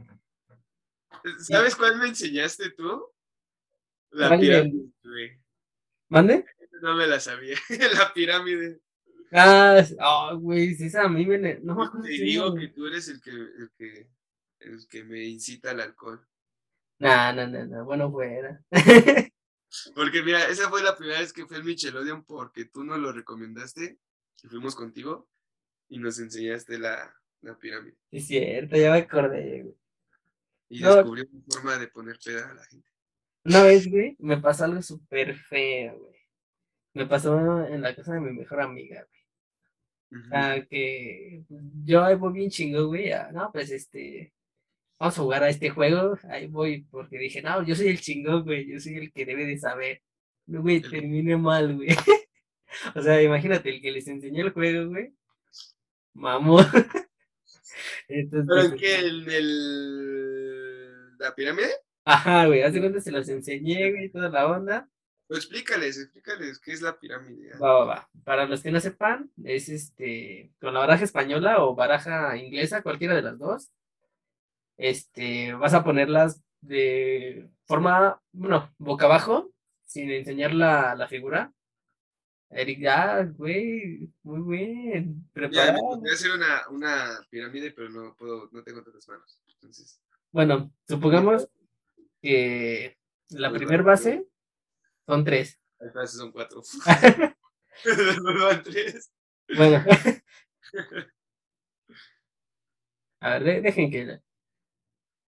[1.39, 3.05] ¿Sabes cuál me enseñaste tú?
[4.11, 5.41] La ¿Cuál del- pirámide, güey.
[6.09, 6.45] ¿Mande?
[6.81, 7.57] No me la sabía.
[7.93, 8.79] la pirámide.
[9.31, 13.09] Ah, ah, güey, sí, esa a mí me, no Te si digo que tú eres
[13.09, 14.09] el que, el que,
[14.59, 16.25] el que me incita al alcohol.
[16.99, 18.61] Nah, no, no, no, bueno, fuera.
[19.95, 23.11] Porque mira, esa fue la primera vez que fue el Michelodion porque tú nos lo
[23.11, 23.99] recomendaste
[24.41, 25.27] y fuimos contigo
[25.89, 27.97] y nos enseñaste la, la pirámide.
[28.09, 29.75] Es cierto, ya me acordé, güey.
[30.69, 30.95] Y No.
[30.95, 32.89] descubrí una forma de poner peda a la gente.
[33.45, 36.19] Una vez, güey, me pasó algo súper feo, güey.
[36.93, 40.21] Me pasó en la casa de mi mejor amiga, güey.
[40.21, 40.30] Ujú.
[40.34, 41.43] Ah, que
[41.86, 43.12] yo ahí voy bien chingo, güey.
[43.12, 44.34] ah, no, pues este,
[44.99, 46.17] vamos a jugar a este juego.
[46.30, 48.67] Ahí voy, porque dije, no, yo soy el chingón, güey.
[48.71, 50.01] Yo soy el que debe de saber.
[50.47, 51.88] No, güey, El- terminé mal, güey.
[52.95, 55.13] O sea, imagínate, el que les enseñó el juego, güey.
[56.13, 56.65] Mamón.
[58.10, 58.95] Entonces, ¿Pero pues, qué?
[58.99, 59.30] ¿En el,
[61.19, 61.71] la pirámide?
[62.06, 64.89] ajá, güey, hace cuenta se los enseñé, güey, toda la onda.
[65.27, 67.51] Pues explícales, explícales qué es la pirámide.
[67.60, 68.10] Va, va, va.
[68.23, 73.13] Para los que no sepan, es este, con la baraja española o baraja inglesa, cualquiera
[73.15, 73.71] de las dos.
[74.77, 79.51] Este, vas a ponerlas de forma, bueno, boca abajo,
[79.86, 81.51] sin enseñar la, la figura.
[82.49, 85.80] Eric, ya, güey, muy bien, Ya, me preparado.
[85.82, 89.41] podría hacer una, una pirámide, pero no puedo, no tengo tantas manos.
[89.56, 89.99] Entonces,
[90.38, 91.50] Bueno, supongamos
[92.21, 92.95] que
[93.30, 93.91] la Muy primer rápido.
[93.91, 94.28] base
[95.08, 95.60] son tres.
[95.80, 96.62] al paso son cuatro.
[98.63, 99.12] Tres.
[99.56, 99.84] Bueno.
[103.19, 104.19] A ver, de- dejen que...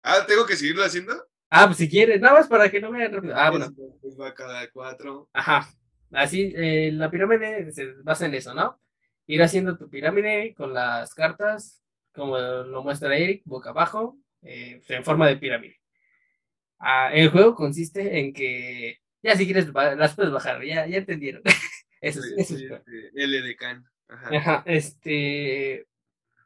[0.04, 1.26] Ah, ¿tengo que seguirlo haciendo?
[1.50, 3.36] Ah, pues si quieres, nada más para que no rápido.
[3.36, 3.74] Ah, bueno.
[4.00, 5.28] Pues va cada cuatro.
[5.34, 5.68] Ajá.
[6.12, 8.80] Así, eh, la pirámide se basa en eso, ¿no?
[9.26, 11.82] Ir haciendo tu pirámide con las cartas,
[12.14, 15.78] como lo muestra Eric, boca abajo, eh, en forma de pirámide.
[16.80, 21.42] Ah, el juego consiste en que, ya si quieres, las puedes bajar, ya, ya entendieron.
[22.02, 23.86] eso, es- Sí, eso es sí, este, L de Can.
[24.08, 24.36] Ajá.
[24.38, 25.86] Ajá, este,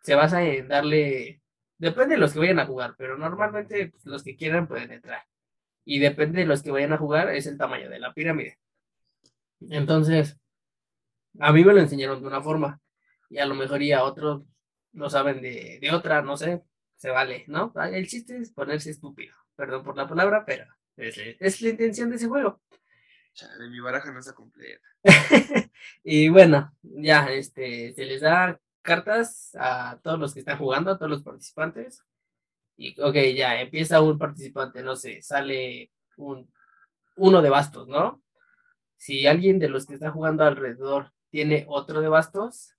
[0.01, 1.41] se basa en darle,
[1.77, 5.23] depende de los que vayan a jugar, pero normalmente pues, los que quieran pueden entrar.
[5.86, 8.58] Y depende de los que vayan a jugar, es el tamaño de la pirámide.
[9.69, 10.38] Entonces,
[11.39, 12.79] a mí me lo enseñaron de una forma,
[13.29, 14.43] y a lo mejor y a otros
[14.93, 16.63] lo saben de, de otra, no sé,
[17.03, 17.73] se vale, ¿no?
[17.75, 22.09] Ah, El chiste es ponerse estúpido, perdón por la palabra, pero es, es la intención
[22.09, 22.61] de ese juego.
[23.33, 24.87] Chale, mi baraja no está completa.
[26.05, 30.97] y bueno, ya este, se les da cartas a todos los que están jugando, a
[30.97, 32.05] todos los participantes.
[32.77, 36.49] Y ok, ya empieza un participante, no sé, sale un
[37.17, 38.23] uno de bastos, ¿no?
[38.95, 42.77] Si alguien de los que está jugando alrededor tiene otro de bastos,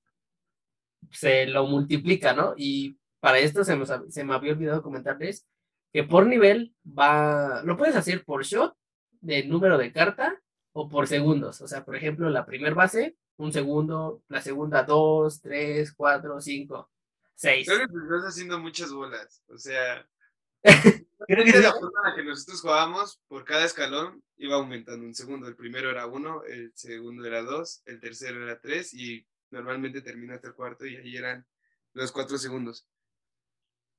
[1.11, 2.55] se lo multiplica, ¿no?
[2.57, 5.47] Y para esto se me, se me había olvidado comentarles
[5.91, 8.77] que por nivel va, lo puedes hacer por shot
[9.23, 10.39] de número de carta
[10.73, 11.63] o por segundos.
[11.63, 16.91] O sea, por ejemplo, la primer base, un segundo, la segunda, dos, tres, cuatro, cinco,
[17.35, 17.67] seis.
[17.67, 19.43] Creo que te estás haciendo muchas bolas.
[19.49, 20.07] O sea,
[21.27, 21.63] Creo que de sí.
[21.63, 25.49] la forma en la que nosotros jugábamos, por cada escalón iba aumentando un segundo.
[25.49, 30.35] El primero era uno, el segundo era dos, el tercero era tres y normalmente termina
[30.35, 31.47] hasta el cuarto y ahí eran
[31.95, 32.87] los cuatro segundos.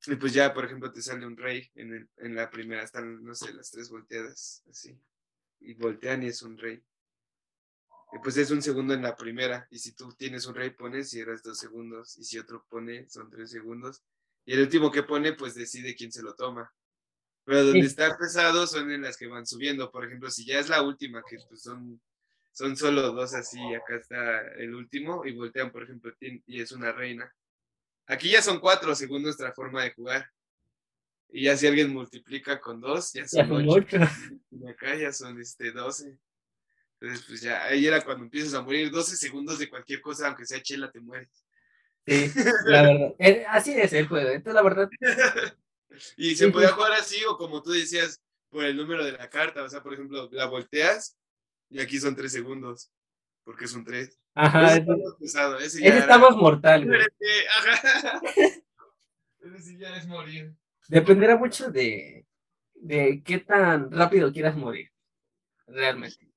[0.07, 3.23] Y pues ya, por ejemplo, te sale un rey en, el- en la primera, están,
[3.23, 4.95] no sé, las tres volteadas, así.
[5.61, 6.83] Y voltean y es un rey.
[8.13, 9.67] Y pues es un segundo en la primera.
[9.71, 12.17] Y si tú tienes un rey, pones y eras dos segundos.
[12.17, 14.03] Y si otro pone, son tres segundos.
[14.45, 16.71] Y el último que pone, pues decide quién se lo toma.
[17.43, 17.87] Pero donde Sí.
[17.87, 19.91] está pesado son en las que van subiendo.
[19.91, 21.99] Por ejemplo, si ya es la última, que pues son,
[22.51, 26.71] son solo dos así, y acá está el último, y voltean, por ejemplo, y es
[26.71, 27.33] una reina.
[28.07, 30.29] Aquí ya son cuatro según nuestra forma de jugar.
[31.29, 33.97] Y ya si alguien multiplica con dos, ya Ya son son ocho.
[34.51, 36.17] Y acá ya son este 12.
[36.99, 40.45] Entonces, pues ya, ahí era cuando empiezas a morir 12 segundos de cualquier cosa, aunque
[40.45, 41.45] sea chela, te mueres.
[42.07, 42.31] Sí,
[42.65, 43.15] la verdad.
[43.19, 44.29] Eh, así es el juego.
[44.29, 44.89] Entonces, la verdad,
[46.17, 49.63] Y se podía jugar así, o como tú decías, por el número de la carta.
[49.63, 51.17] O sea, por ejemplo, la volteas
[51.69, 52.91] y aquí son 3 segundos.
[53.43, 54.17] porque es un 3.
[54.35, 54.73] Ajá.
[54.77, 56.99] Ese más pesado, ese ya ese está era- más mortal, güey.
[57.01, 58.21] Ese, ajá.
[59.45, 60.53] Ese sí ya es morir.
[60.89, 62.25] Dependerá mucho de,
[62.73, 64.91] de qué tan rápido quieras morir.
[65.67, 66.27] Realmente.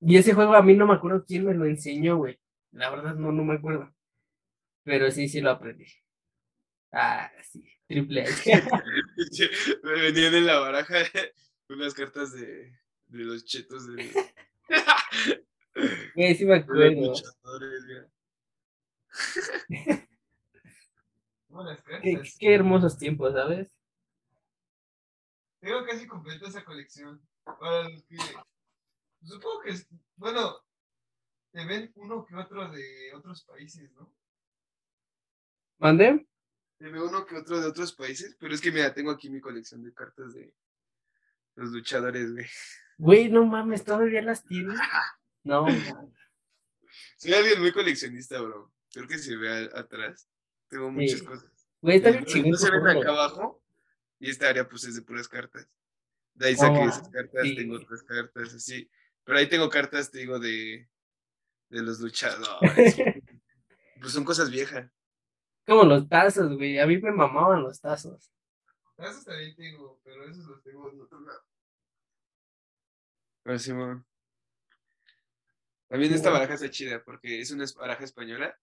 [0.00, 2.38] Y ese juego a mí no me acuerdo quién me lo enseñó, güey.
[2.72, 3.92] La verdad no, no me acuerdo.
[4.84, 5.86] Pero sí, sí lo aprendí.
[6.92, 7.64] Ah, sí.
[7.88, 8.62] Triple H.
[9.82, 10.98] Me venían en la baraja
[11.68, 12.72] unas cartas de,
[13.08, 14.10] de los chetos de.
[16.14, 17.12] Güey, sí me acuerdo.
[22.02, 22.36] Qué, cartas.
[22.38, 23.68] qué hermosos tiempos, ¿sabes?
[25.60, 27.20] Tengo casi completa esa colección.
[27.44, 28.16] Para los que.
[29.22, 29.70] Supongo que.
[29.70, 30.56] es- Bueno,
[31.52, 34.12] te ven uno que otro de otros países, ¿no?
[35.78, 36.26] ¿Mandé?
[36.78, 39.40] Te veo uno que otro de otros países, pero es que mira, tengo aquí mi
[39.40, 40.52] colección de cartas de
[41.54, 42.46] los luchadores, güey.
[42.98, 44.78] Güey, no mames, ¿todavía las tienes?
[45.46, 45.64] No.
[47.18, 48.72] Soy alguien muy coleccionista, bro.
[48.92, 50.28] Creo que se ve atrás.
[50.68, 51.24] Tengo muchas Sí.
[51.24, 51.68] cosas.
[51.80, 53.62] Güey, está bien No se ven acá abajo.
[54.18, 55.68] Y esta área, pues, es de puras cartas.
[56.34, 57.54] De ahí saqué Ah, esas cartas, sí.
[57.54, 58.90] tengo otras cartas, así.
[59.24, 60.88] Pero ahí tengo cartas, te digo, de,
[61.68, 62.96] de los luchadores.
[64.00, 64.90] pues son cosas viejas.
[65.66, 66.78] Como los tazos, güey.
[66.78, 68.32] A mí me mamaban los tazos.
[68.98, 71.42] Esos también tengo, pero esos los tengo en otro lado.
[73.42, 74.06] Pero Simón.
[75.88, 78.58] También esta baraja está chida porque es una baraja española,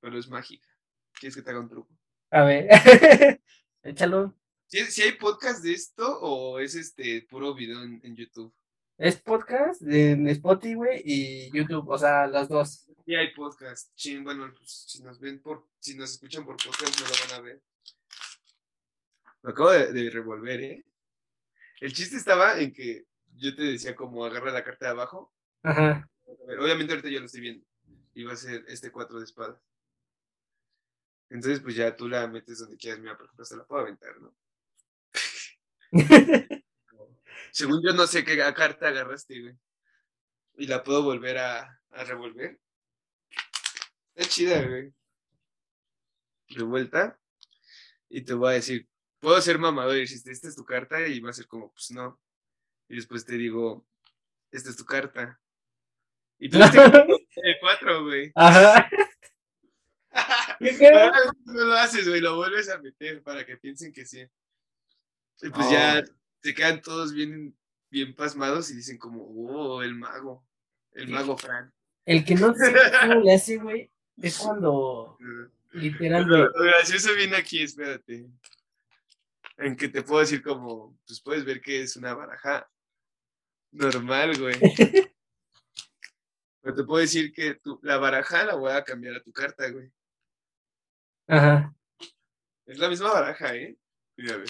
[0.00, 0.68] pero es mágica.
[1.12, 1.96] ¿Quieres que te haga un truco?
[2.30, 2.68] A ver.
[3.82, 4.34] Échalo.
[4.66, 8.52] ¿Si, si hay podcast de esto o es este puro video en, en YouTube?
[8.98, 11.88] Es podcast en Spotify, güey, y YouTube.
[11.88, 12.90] O sea, las dos.
[13.04, 13.92] Sí hay podcast.
[14.22, 17.42] Bueno, pues, si nos ven por, si nos escuchan por podcast no lo van a
[17.42, 17.62] ver.
[19.42, 20.84] Lo acabo de, de revolver, ¿eh?
[21.80, 25.32] El chiste estaba en que yo te decía como agarra la carta de abajo.
[25.62, 26.08] Ajá.
[26.26, 27.66] Obviamente ahorita yo lo estoy viendo.
[28.14, 29.60] Y va a ser este 4 de espadas.
[31.28, 33.00] Entonces, pues ya tú la metes donde quieras.
[33.00, 34.34] Mira, por ejemplo, se la puedo aventar, ¿no?
[37.52, 39.58] Según yo no sé qué carta agarraste, güey.
[40.56, 42.60] Y la puedo volver a, a revolver.
[44.14, 44.92] Está chida, güey.
[46.48, 47.18] De vuelta.
[48.08, 48.88] Y te voy a decir,
[49.20, 51.06] puedo ser mamador y decirte, esta es tu carta.
[51.06, 52.20] Y va a ser como, pues no.
[52.88, 53.86] Y después te digo,
[54.52, 55.40] esta es tu carta.
[56.38, 56.64] Y tú te
[57.42, 58.32] el 4, güey.
[58.34, 58.88] Ajá.
[60.58, 61.10] ¿Qué pedo?
[61.44, 64.20] no lo haces, güey, lo vuelves a meter para que piensen que sí.
[65.42, 65.70] Y pues Oh.
[65.70, 66.02] ya
[66.42, 67.54] se quedan todos bien,
[67.90, 70.46] bien pasmados y dicen como, oh, el mago,
[70.92, 71.12] el Sí.
[71.12, 71.72] mago Fran.
[72.06, 73.90] El que no sé cómo le hace, güey,
[74.22, 76.38] es cuando Lo, literalmente.
[76.38, 78.26] lo gracioso viene aquí, espérate.
[79.58, 82.68] En que te puedo decir como, pues puedes ver que es una baraja
[83.72, 84.54] normal, güey.
[86.66, 89.70] Pero te puedo decir que tu, la baraja la voy a cambiar a tu carta,
[89.70, 89.88] güey.
[91.28, 91.72] Ajá.
[92.64, 93.78] Es la misma baraja, ¿eh?
[94.16, 94.48] Mira, a ver.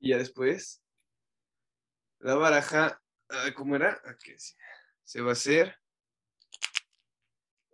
[0.00, 0.82] Y ya después,
[2.18, 3.98] la baraja, ah, ¿cómo era?
[4.04, 4.54] Aquí sí.
[5.04, 5.74] Se va a hacer.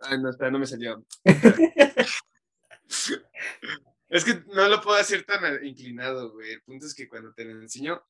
[0.03, 1.05] Ay, no, espera, no me salió.
[4.09, 6.53] es que no lo puedo hacer tan inclinado, güey.
[6.53, 8.07] El punto es que cuando te lo enseño,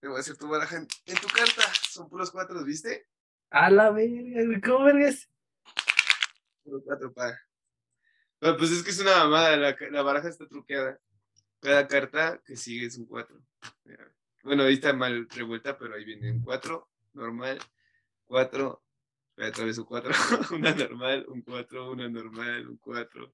[0.00, 1.62] te voy a hacer tu baraja en, en tu carta.
[1.88, 3.06] Son puros cuatro, ¿viste?
[3.50, 4.60] A la verga, güey.
[4.60, 5.28] ¿Cómo vergas?
[6.64, 7.38] Puros cuatro, pa.
[8.38, 10.98] Pero pues es que es una mamada, la, la baraja está truqueada.
[11.60, 13.38] Cada carta que sigue es un 4.
[14.42, 17.58] Bueno, ahí está mal revuelta, pero ahí viene un 4, normal,
[18.24, 18.82] 4,
[19.36, 20.10] otra vez un 4,
[20.56, 23.32] una normal, un 4, una normal, un 4.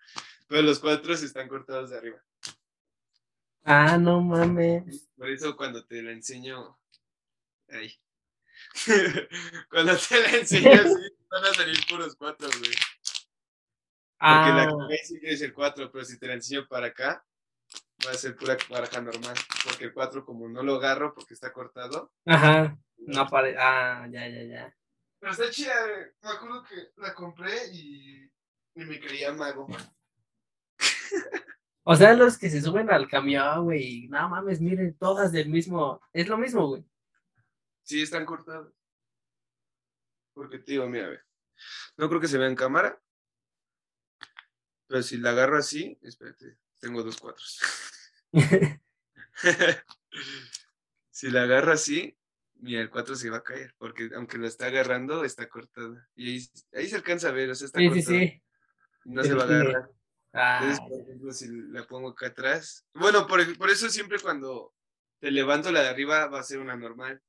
[0.48, 2.20] Pero los 4 están cortados de arriba.
[3.66, 5.08] Ah, no mames.
[5.16, 6.78] Por eso cuando te la enseño,
[7.68, 7.92] ahí.
[9.70, 12.70] cuando te la enseño así, van a salir puros 4, güey.
[14.18, 17.26] Porque la Ah, que sí es el 4, pero si te la enseño para acá,
[18.06, 19.34] va a ser pura baraja normal.
[19.64, 22.12] Porque el 4, como no lo agarro porque está cortado.
[22.24, 22.78] ajá.
[22.98, 23.56] No pare.
[23.58, 24.76] Ah, ya, ya, ya.
[25.18, 25.74] Pero está chida.
[26.22, 28.24] Me acuerdo que la compré y,
[28.74, 29.66] y me creía mago.
[31.88, 34.08] O sea, los que se suben al camión, güey.
[34.08, 36.00] No mames, miren, todas del mismo.
[36.12, 36.84] Es lo mismo, güey.
[37.84, 38.72] Sí, están cortados.
[40.34, 41.24] Porque te digo, mira, a ver.
[41.96, 43.00] No creo que se vea en cámara.
[44.88, 47.60] Pero si la agarro así, espérate, tengo dos cuatros.
[51.10, 52.16] si la agarro así,
[52.56, 56.08] mira, el 4 se va a caer, porque aunque la está agarrando, está cortada.
[56.14, 58.18] Y ahí, ahí se alcanza a ver, o sea, está Sí, sí, cortada.
[58.18, 58.42] sí.
[59.04, 59.60] No se va a sigue.
[59.60, 59.90] agarrar.
[60.38, 62.84] Ah, Entonces, por ejemplo, si la pongo acá atrás.
[62.94, 64.74] Bueno, por, por eso siempre cuando
[65.20, 67.22] te levanto la de arriba va a ser una normal.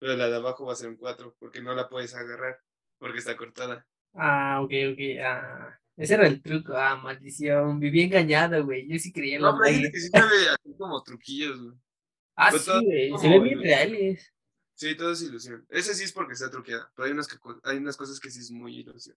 [0.00, 2.60] pero la de abajo va a ser un 4 porque no la puedes agarrar
[2.98, 3.86] porque está cortada.
[4.14, 4.98] Ah, ok, ok.
[5.22, 6.74] Ah, ese era el truco.
[6.76, 7.78] Ah, maldición.
[7.80, 8.88] Viví engañado, güey.
[8.88, 9.92] Yo sí creía en No, gente magues.
[9.92, 11.76] que sí hacer como truquillos, güey.
[12.36, 13.18] Ah, Pero sí, güey.
[13.18, 14.32] Se ven bien reales.
[14.74, 15.66] Sí, todo es ilusión.
[15.68, 18.38] Ese sí es porque está truqueada, pero hay unas, que, hay unas cosas que sí
[18.38, 19.16] es muy ilusión.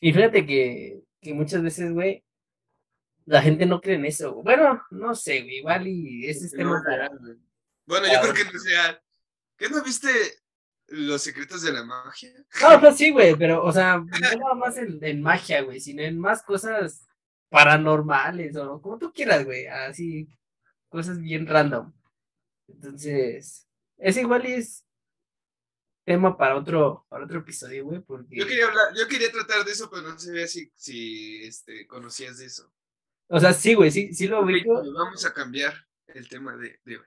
[0.00, 2.24] Y fíjate que, que muchas veces, güey,
[3.24, 4.34] la gente no cree en eso.
[4.42, 5.58] Bueno, no sé, güey.
[5.58, 7.10] Igual y ese es no tema.
[7.86, 9.02] Bueno, yo creo que no es real.
[9.56, 10.08] ¿Qué no viste
[10.88, 12.30] los secretos de la magia?
[12.62, 16.02] No, pues sí, güey, pero, o sea, no nada más en, en magia, güey, sino
[16.02, 17.06] en más cosas
[17.50, 20.28] paranormales o como tú quieras, güey, así,
[20.88, 21.92] cosas bien random.
[22.68, 24.84] Entonces, es igual y es
[26.08, 29.72] tema para otro, para otro episodio, güey, porque, Yo quería hablar, yo quería tratar de
[29.72, 32.72] eso, pero no sabía si, si este, conocías de eso.
[33.28, 34.74] o sea, sí, güey, sí, sí lo ubico.
[34.92, 37.06] Vamos a cambiar el tema de, de hoy.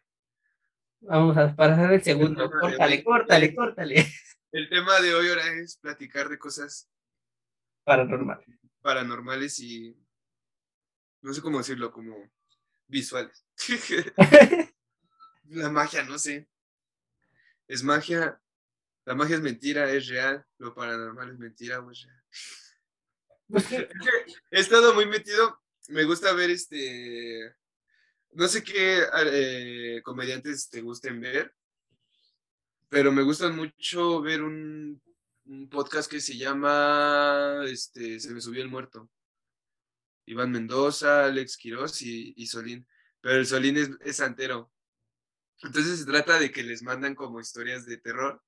[1.02, 2.44] Vamos a pasar el segundo.
[2.44, 3.96] de Córtale, córtale, córtale.
[4.54, 6.90] El tema de hoy ahora es platicar de cosas
[7.86, 8.44] Paranormal.
[8.82, 9.96] paranormales y
[11.22, 12.30] no sé cómo decirlo, como
[12.88, 13.46] visuales.
[15.46, 16.50] La magia, no sé.
[17.66, 18.41] Es magia.
[19.06, 20.46] La magia es mentira, es real.
[20.58, 22.24] Lo paranormal es mentira o es real.
[23.48, 23.90] Pues que-
[24.52, 25.62] He estado muy metido.
[25.90, 27.54] Me gusta ver este.
[28.34, 31.54] No sé qué eh, comediantes te gusten ver,
[32.88, 35.02] pero me gusta mucho ver un,
[35.46, 39.10] un podcast que se llama este, Se me subió el muerto.
[40.28, 42.88] Iván Mendoza, Alex Quiroz y, y Solín.
[43.20, 44.72] Pero el Solín es, es santero.
[45.64, 48.42] Entonces se trata de que les mandan como historias de terror.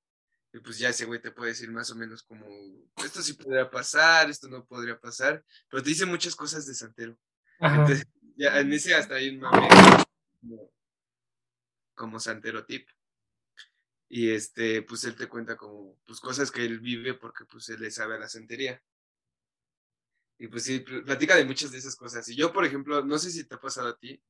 [0.54, 2.46] Y pues ya ese güey te puede decir más o menos como,
[3.04, 5.44] esto sí podría pasar, esto no podría pasar.
[5.68, 7.18] Pero te dice muchas cosas de santero.
[7.58, 7.80] Ajá.
[7.80, 9.68] Entonces, ya en ese hasta hay un mame
[10.40, 10.72] como,
[11.96, 12.88] como santero tip.
[14.08, 17.80] Y este, pues él te cuenta como, pues cosas que él vive porque pues él
[17.80, 18.80] le sabe a la santería.
[20.38, 22.28] Y pues sí, pl- platica de muchas de esas cosas.
[22.28, 24.22] Y yo, por ejemplo, no sé si te ha pasado a ti,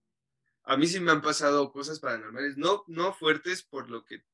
[0.62, 4.24] a mí sí me han pasado cosas paranormales, no, no fuertes por lo que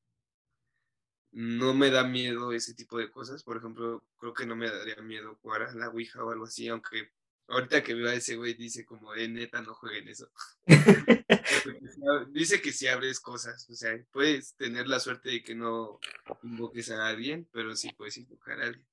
[1.31, 3.43] no me da miedo ese tipo de cosas.
[3.43, 6.67] Por ejemplo, creo que no me daría miedo jugar a la Ouija o algo así,
[6.67, 7.11] aunque
[7.47, 10.31] ahorita que veo a ese güey dice como, eh, neta, no jueguen eso.
[12.31, 15.99] Dice que si abres cosas, o sea, puedes tener la suerte de que no
[16.43, 18.87] invoques a alguien, pero sí puedes invocar a alguien.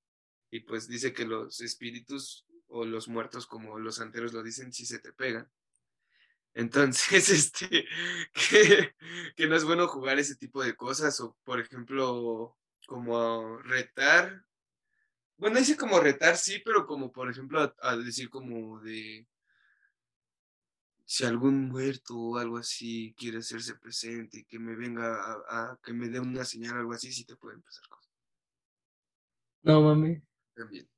[0.50, 4.86] Y pues dice que los espíritus o los muertos, como los santeros lo dicen, sí
[4.86, 5.50] se te pegan.
[6.58, 7.86] Entonces, este,
[8.50, 8.92] que,
[9.36, 14.44] que no es bueno jugar ese tipo de cosas, o por ejemplo, como retar.
[15.36, 19.24] Bueno, dice como retar, sí, pero como por ejemplo, a- decir como de
[21.04, 25.92] si algún muerto o algo así quiere hacerse presente, que me venga a, a- que
[25.92, 28.12] me dé una señal, algo así, sí te pueden pasar cosas
[29.62, 30.22] No mames.
[30.54, 30.88] también.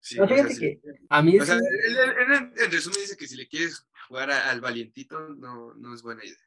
[0.00, 0.60] Sí, No, o sea, fíjate sí.
[0.60, 3.48] que a mí O sea, él, él- él en, en resumen dice que si le
[3.48, 6.38] quieres jugar a- al valientito, no, no es buena idea.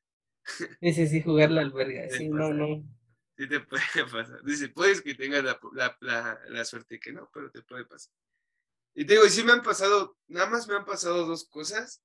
[0.81, 2.01] ese sí jugar la alberga.
[2.25, 2.53] Sí pasa.
[2.53, 2.83] no, no.
[3.37, 4.43] Sí te puede pasar.
[4.43, 8.13] Dice, puedes que tengas la, la, la, la suerte que no, pero te puede pasar.
[8.93, 12.03] Y te digo, y sí me han pasado, nada más me han pasado dos cosas.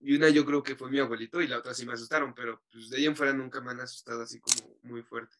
[0.00, 2.60] Y una yo creo que fue mi abuelito y la otra sí me asustaron, pero
[2.72, 5.36] pues de ahí en fuera nunca me han asustado así como muy fuerte.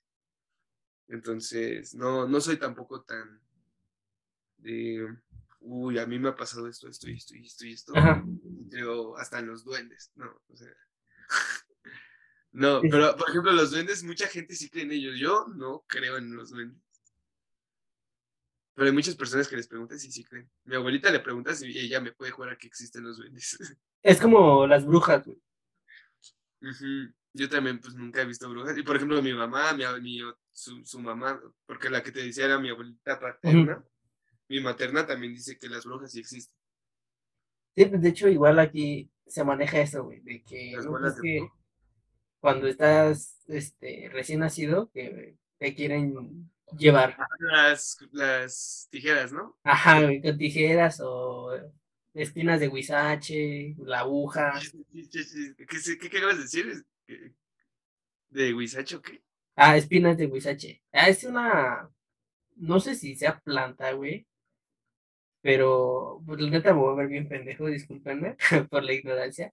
[1.08, 3.40] Entonces, no, no soy tampoco tan
[4.62, 5.06] de,
[5.60, 7.92] uy, a mí me ha pasado esto, esto y esto y esto y esto.
[7.96, 8.24] Ajá.
[8.70, 10.72] Creo hasta en los duendes, no, o sea.
[12.54, 15.18] No, pero por ejemplo, los duendes, mucha gente sí cree en ellos.
[15.18, 16.82] Yo no creo en los duendes.
[18.74, 20.50] Pero hay muchas personas que les preguntas y sí creen.
[20.64, 23.56] Mi abuelita le preguntas y ella me puede jurar que existen los duendes.
[24.02, 25.40] Es como las brujas, güey.
[27.32, 28.76] Yo también, pues nunca he visto brujas.
[28.76, 30.20] Y por ejemplo, mi mamá, mi, mi-
[30.52, 33.82] su, su mamá, porque la que te decía era mi abuelita paterna,
[34.48, 36.54] mi materna también dice que las brujas sí existen.
[37.74, 40.72] Sí, pues de hecho, igual aquí se maneja eso, güey, de que,
[42.40, 49.56] cuando estás este, recién nacido, que te quieren llevar, Las, las tijeras, ¿no?
[49.64, 51.50] ajá, güey, con tijeras o
[52.14, 54.52] espinas de huizache, la aguja.
[55.68, 56.84] ¿Qué, se- qué querías decir?
[58.30, 59.22] ¿De Huizacho qué?
[59.56, 60.82] ah, espinas de huizache.
[60.92, 61.90] Ah, es una,
[62.56, 64.26] no sé si sea planta, güey,
[65.42, 68.36] pero, pues la neta me voy a ver bien pendejo, discúlpenme
[68.70, 69.52] por la ignorancia,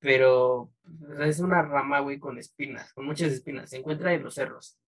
[0.00, 4.34] pero pues, es una rama, güey, con espinas, con muchas espinas, se encuentra en los
[4.34, 4.78] cerros.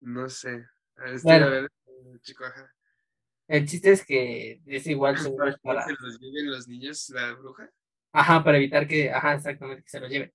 [0.00, 0.64] No sé.
[0.96, 1.46] A ver, estoy Bueno.
[1.46, 1.70] a ver,
[2.22, 2.72] chico, ajá.
[3.48, 7.32] El chiste es que es igual Para que para, se los lleven los niños la
[7.34, 7.70] bruja.
[8.12, 10.32] ajá, para evitar que, ajá, exactamente, que se lo lleven.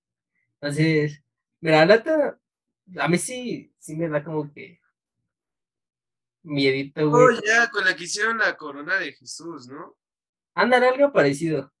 [0.60, 1.22] Entonces,
[1.60, 2.40] Mira, la neta,
[2.98, 4.79] a mí sí, sí me da como que
[6.42, 7.40] miedito, Oh, güey.
[7.46, 9.96] ya, con la que hicieron la corona de Jesús, ¿no?
[10.54, 11.72] Ándale, algo parecido.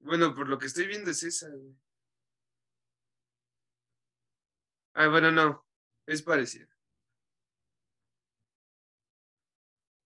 [0.00, 1.76] Bueno, por lo que estoy viendo es esa, güey.
[4.94, 5.66] Ah, bueno, no,
[6.06, 6.66] es parecida.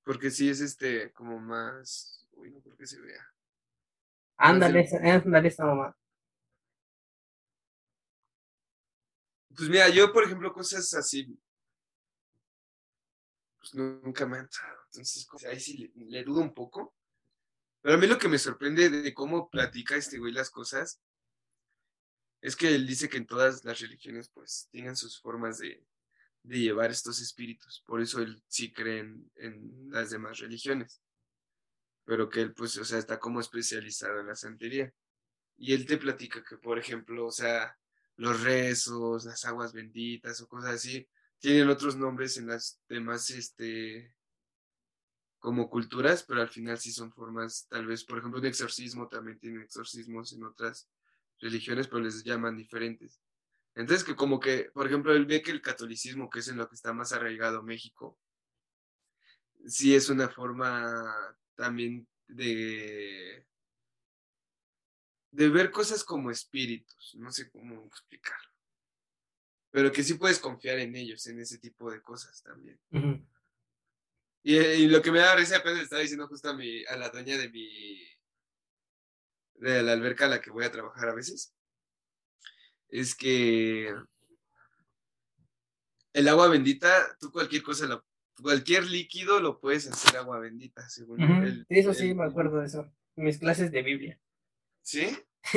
[0.05, 2.27] Porque sí es este, como más.
[2.33, 3.25] Uy, no creo que se vea.
[4.39, 5.97] Ándale, ándale esa mamá.
[9.55, 11.39] Pues mira, yo, por ejemplo, cosas así.
[13.71, 14.79] Pues nunca me han entrado.
[14.87, 16.95] Entonces, ahí sí le, le dudo un poco.
[17.83, 21.01] Pero a mí lo que me sorprende de cómo platica este güey las cosas
[22.43, 25.85] es que él dice que en todas las religiones, pues, tienen sus formas de,
[26.43, 27.83] de llevar estos espíritus.
[27.87, 31.03] Por eso él sí cree en, en las demás religiones.
[32.05, 34.93] Pero que él, pues, o sea, está como especializado en la santería.
[35.57, 37.79] Y él te platica que, por ejemplo, o sea,
[38.16, 41.07] los rezos, las aguas benditas o cosas así,
[41.41, 44.14] tienen otros nombres en las demás, este,
[45.38, 49.38] como culturas, pero al final sí son formas, tal vez, por ejemplo, un exorcismo también
[49.38, 50.88] tiene exorcismos en otras
[51.41, 53.20] religiones, pero les llaman diferentes.
[53.74, 56.68] Entonces, que como que, por ejemplo, él ve que el catolicismo, que es en lo
[56.68, 58.18] que está más arraigado México,
[59.66, 61.14] sí es una forma
[61.55, 63.47] también de,
[65.30, 68.50] de ver cosas como espíritus, no sé cómo explicarlo,
[69.71, 72.79] pero que sí puedes confiar en ellos, en ese tipo de cosas también.
[74.43, 76.97] Y, y lo que me da risa apenas le estaba diciendo justo a, mi, a
[76.97, 77.68] la dueña de mi,
[79.55, 81.55] de la alberca a la que voy a trabajar a veces,
[82.89, 83.95] es que
[86.12, 88.05] el agua bendita, tú cualquier cosa, lo-
[88.41, 91.21] cualquier líquido lo puedes hacer agua bendita, según.
[91.68, 92.91] Sí, eso sí, me acuerdo de eso.
[93.16, 94.21] Mis clases de Biblia.
[94.83, 95.07] ¿Sí?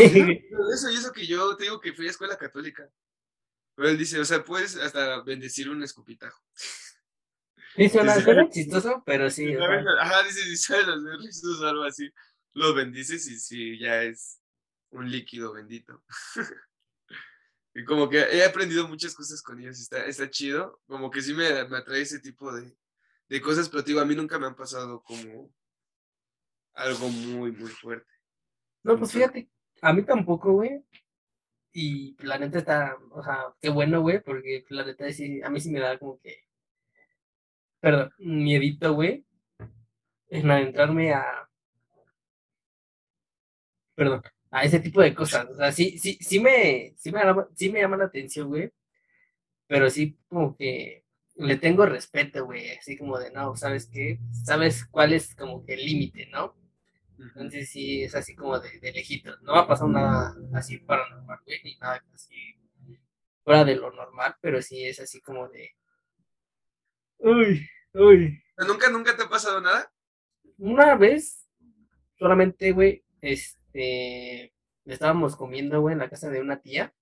[0.74, 2.90] Eso y eso que yo te digo que fui a escuela católica.
[3.76, 6.42] Pero él dice, o sea, puedes hasta bendecir un escupitajo.
[7.76, 9.48] Sí, suena, suena chistoso, pero sí.
[9.48, 12.10] Si sabes- Ajá, dice, si sabes hacer o algo así,
[12.54, 14.40] lo bendices y sí, ya es
[14.92, 16.04] un líquido bendito.
[17.74, 20.80] y como que he aprendido muchas cosas con ellos, está, está chido.
[20.86, 22.78] Como que sí me, me atrae ese tipo de,
[23.30, 25.52] de cosas, pero digo, a mí nunca me han pasado como
[26.76, 28.12] algo muy, muy fuerte.
[28.84, 29.50] No, pues fíjate,
[29.82, 30.84] a mí tampoco, güey.
[31.74, 35.60] Y la neta está, o sea, qué bueno, güey, porque la neta sí, a mí
[35.60, 36.38] sí me da como que,
[37.80, 39.26] perdón, miedito, güey,
[40.30, 41.48] en adentrarme a,
[43.96, 44.22] perdón,
[44.52, 45.48] a ese tipo de cosas.
[45.50, 47.22] O sea, sí, sí, sí me, sí me
[47.56, 48.72] sí me llama la atención, güey,
[49.68, 51.06] pero sí como que
[51.38, 54.20] le tengo respeto, güey, así como de, no, ¿sabes qué?
[54.46, 56.56] ¿Sabes cuál es como que el límite, no?
[57.18, 59.42] Entonces sí, es así como de, de lejitos.
[59.42, 62.36] No va a pasar nada así paranormal, güey, ni nada así
[63.44, 65.72] fuera de lo normal, pero sí es así como de...
[67.18, 68.44] Uy, uy.
[68.58, 69.92] ¿Nunca, nunca te ha pasado nada?
[70.58, 71.48] Una vez,
[72.18, 74.54] solamente, güey, este,
[74.86, 76.94] estábamos comiendo, güey, en la casa de una tía.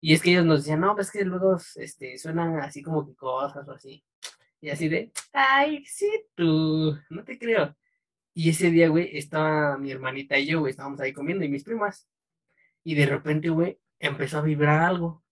[0.00, 3.14] Y es que ellos nos decían, no, pues que luego, este, suenan así como que
[3.14, 4.04] cosas o así.
[4.60, 7.76] Y así de, ay, sí, tú, no te creo.
[8.38, 11.64] Y ese día, güey, estaba mi hermanita y yo, güey, estábamos ahí comiendo y mis
[11.64, 12.06] primas.
[12.84, 15.24] Y de repente, güey, empezó a vibrar algo.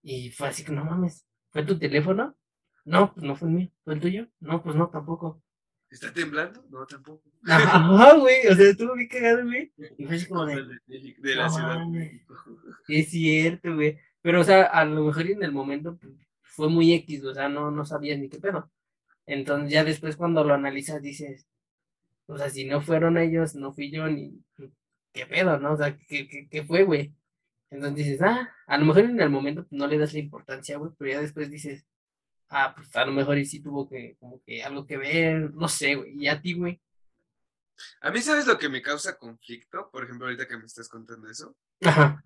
[0.00, 2.36] Y fue así que, no mames, ¿fue tu teléfono?
[2.84, 3.68] No, pues no fue el mío.
[3.82, 4.28] ¿Fue el tuyo?
[4.38, 5.42] No, pues no, tampoco.
[5.90, 6.64] ¿Está temblando?
[6.70, 7.24] No, tampoco.
[7.44, 9.72] Ajá, güey, o sea, estuvo bien cagado, güey.
[9.98, 10.54] Y fue así como de,
[10.86, 11.72] De, de- la No ciudad.
[11.72, 12.12] de mames.
[12.12, 12.34] México.
[12.88, 13.98] es cierto, güey.
[14.22, 16.12] Pero, o sea, a lo mejor en el momento pues,
[16.42, 18.70] fue muy X, o sea, no, no sabías ni qué pedo.
[19.26, 21.48] Entonces, ya después cuando lo analizas, dices,
[22.26, 24.42] o sea, si no fueron ellos, no fui yo, ni
[25.12, 25.72] qué pedo, ¿no?
[25.72, 27.14] O sea, ¿qué, qué, qué fue, güey?
[27.70, 30.76] Entonces dices, ah, a lo mejor en el momento pues, no le das la importancia,
[30.78, 31.84] güey, pero ya después dices,
[32.48, 35.68] ah, pues a lo mejor y sí tuvo que, como que algo que ver, no
[35.68, 36.12] sé, güey.
[36.16, 36.80] Y a ti, güey.
[38.00, 39.90] A mí, ¿sabes lo que me causa conflicto?
[39.90, 41.56] Por ejemplo, ahorita que me estás contando eso.
[41.82, 42.24] Ajá.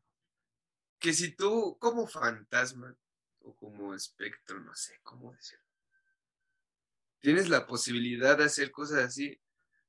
[0.99, 2.94] Que si tú, como fantasma
[3.40, 5.64] o como espectro, no sé cómo decirlo,
[7.20, 9.40] tienes la posibilidad de hacer cosas así,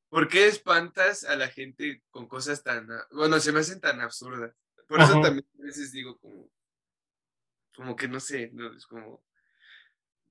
[0.10, 4.56] ¿por qué espantas a la gente con cosas tan, bueno, se me hacen tan absurdas?
[4.88, 6.52] Por eso también a veces digo como,
[7.76, 9.24] como que no sé, no, es como,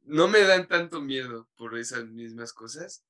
[0.02, 3.04] no me dan tanto miedo por esas mismas cosas.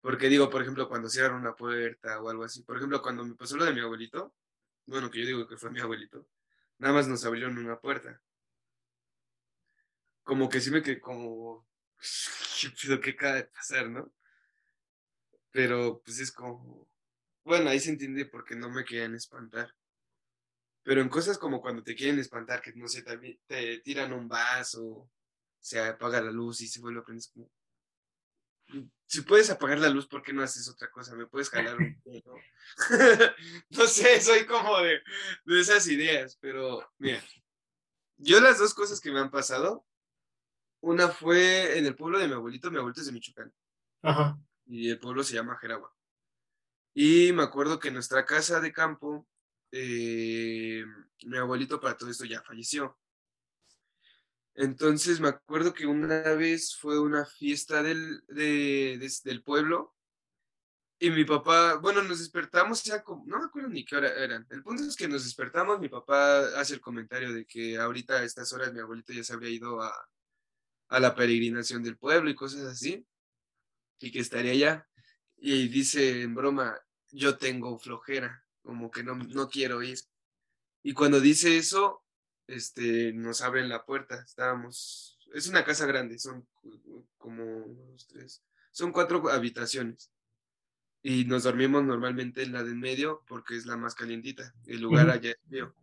[0.00, 2.62] Porque digo, por ejemplo, cuando cierran una puerta o algo así.
[2.62, 4.34] Por ejemplo, cuando me pasó lo de mi abuelito,
[4.86, 6.28] bueno, que yo digo que fue mi abuelito,
[6.78, 8.20] nada más nos abrieron una puerta.
[10.22, 11.66] Como que sí me quedé como,
[12.60, 14.12] ¿qué pedo que acaba de pasar, no?
[15.56, 16.86] Pero pues es como,
[17.42, 19.74] bueno, ahí se entiende porque no me querían espantar.
[20.82, 24.28] Pero en cosas como cuando te quieren espantar, que no sé, te, te tiran un
[24.28, 25.10] vaso,
[25.58, 27.50] se apaga la luz y se vuelve a prender, como,
[29.06, 31.16] si puedes apagar la luz, ¿por qué no haces otra cosa?
[31.16, 32.38] ¿Me puedes jalar un poco?
[33.70, 35.00] no sé, soy como de,
[35.46, 37.24] de, esas ideas, pero mira,
[38.18, 39.86] yo las dos cosas que me han pasado,
[40.82, 43.54] una fue en el pueblo de mi abuelito, mi abuelito es de Michoacán.
[44.02, 44.38] Ajá.
[44.66, 45.94] Y el pueblo se llama Jeragua.
[46.94, 49.26] Y me acuerdo que en nuestra casa de campo,
[49.70, 50.84] eh,
[51.24, 52.98] mi abuelito para todo esto ya falleció.
[54.54, 59.94] Entonces me acuerdo que una vez fue una fiesta del, de, del pueblo
[60.98, 64.46] y mi papá, bueno, nos despertamos ya como, no me acuerdo ni qué hora eran.
[64.48, 68.24] El punto es que nos despertamos, mi papá hace el comentario de que ahorita a
[68.24, 69.92] estas horas mi abuelito ya se había ido a,
[70.88, 73.06] a la peregrinación del pueblo y cosas así,
[73.98, 74.88] y que estaría allá.
[75.36, 76.78] Y dice en broma,
[77.10, 79.98] yo tengo flojera, como que no, no quiero ir.
[80.82, 82.04] Y cuando dice eso,
[82.46, 84.22] este, nos abren la puerta.
[84.24, 86.46] Estábamos, es una casa grande, son
[87.18, 87.66] como
[88.08, 90.12] tres, son cuatro habitaciones.
[91.02, 94.52] Y nos dormimos normalmente en la de en medio porque es la más calientita.
[94.66, 95.74] El lugar allá es mío.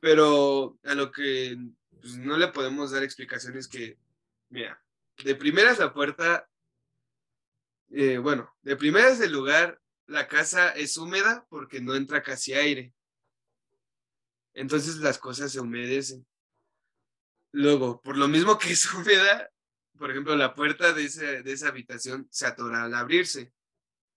[0.00, 1.56] Pero a lo que
[2.00, 3.98] pues, no le podemos dar explicaciones que,
[4.50, 4.82] mira,
[5.24, 6.47] de primeras la puerta,
[7.90, 12.94] eh, bueno, de primeras el lugar, la casa es húmeda porque no entra casi aire.
[14.54, 16.26] Entonces las cosas se humedecen.
[17.52, 19.50] Luego, por lo mismo que es húmeda,
[19.96, 21.08] por ejemplo, la puerta de,
[21.42, 23.52] de esa habitación se atora al abrirse,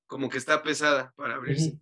[0.05, 1.79] como que está pesada para abrirse.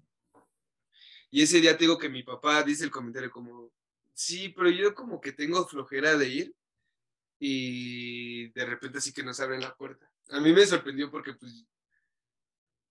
[1.31, 3.71] Y ese día te digo que mi papá dice el comentario como,
[4.13, 6.55] sí, pero yo como que tengo flojera de ir
[7.39, 10.11] y de repente así que nos abren la puerta.
[10.31, 11.65] A mí me sorprendió porque pues,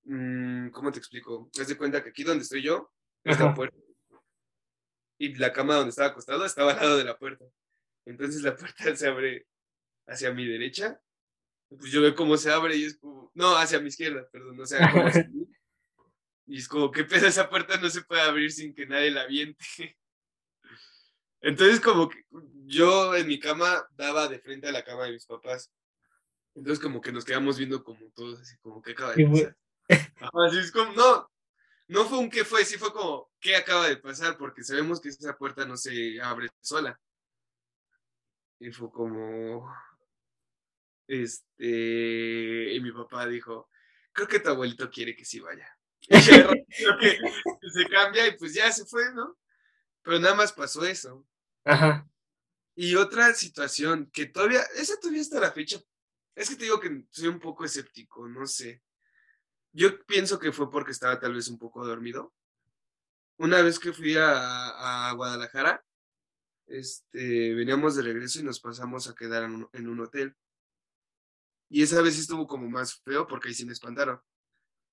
[0.08, 1.50] mm, ¿cómo te explico?
[1.60, 2.90] Haz de cuenta que aquí donde estoy yo,
[3.24, 3.76] esta puerta
[5.18, 7.44] y la cama donde estaba acostado estaba al lado de la puerta.
[8.06, 9.46] Entonces la puerta se abre
[10.06, 11.00] hacia mi derecha.
[11.68, 14.64] Pues yo veo cómo se abre y es como, no, hacia mi izquierda, perdón, o
[14.64, 15.10] sea, como
[16.46, 17.26] y es como, ¿qué pedo?
[17.26, 19.58] Esa puerta no se puede abrir sin que nadie la aviente.
[21.42, 22.24] Entonces, como que
[22.64, 25.70] yo en mi cama daba de frente a la cama de mis papás.
[26.54, 29.56] Entonces, como que nos quedamos viendo como todos, así como, ¿qué acaba de pasar?
[29.88, 31.30] Así es como, no,
[31.88, 35.08] no fue un qué fue, sí fue como qué acaba de pasar, porque sabemos que
[35.08, 36.98] esa puerta no se abre sola.
[38.60, 39.72] Y fue como,
[41.06, 43.70] este, y mi papá dijo,
[44.12, 45.68] creo que tu abuelito quiere que sí vaya.
[46.00, 46.08] Y
[47.60, 49.38] que se cambia y pues ya se fue, ¿no?
[50.02, 51.26] Pero nada más pasó eso.
[51.64, 52.08] Ajá.
[52.74, 55.80] Y otra situación que todavía, esa todavía está la fecha,
[56.34, 58.82] es que te digo que soy un poco escéptico, no sé.
[59.72, 62.32] Yo pienso que fue porque estaba tal vez un poco dormido.
[63.38, 65.84] Una vez que fui a, Guadalajara,
[66.66, 70.34] este, veníamos de regreso y nos pasamos a quedar en un, en un, hotel.
[71.70, 74.20] Y esa vez estuvo como más feo porque ahí sí me espantaron.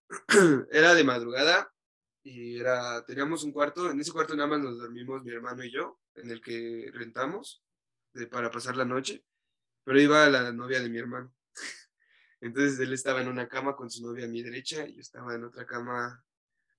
[0.71, 1.71] era de madrugada
[2.23, 5.71] y era, teníamos un cuarto, en ese cuarto nada más nos dormimos mi hermano y
[5.71, 7.63] yo, en el que rentamos
[8.13, 9.23] de, para pasar la noche,
[9.84, 11.32] pero iba la novia de mi hermano.
[12.46, 15.36] Entonces él estaba en una cama con su novia a mi derecha y yo estaba
[15.36, 16.24] en otra cama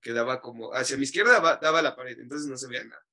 [0.01, 3.05] que daba como hacia mi izquierda daba, daba la pared, entonces no se veía nada.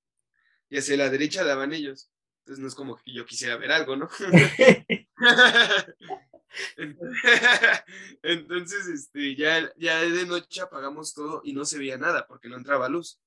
[0.69, 2.11] Y hacia la derecha daban ellos.
[2.41, 4.09] Entonces no es como que yo quisiera ver algo, ¿no?
[8.23, 12.57] Entonces, este, ya, ya de noche apagamos todo y no se veía nada porque no
[12.57, 13.21] entraba luz.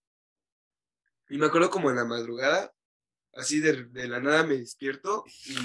[1.30, 2.74] Y me acuerdo como en la madrugada,
[3.38, 5.56] así de, de, la nada me despierto y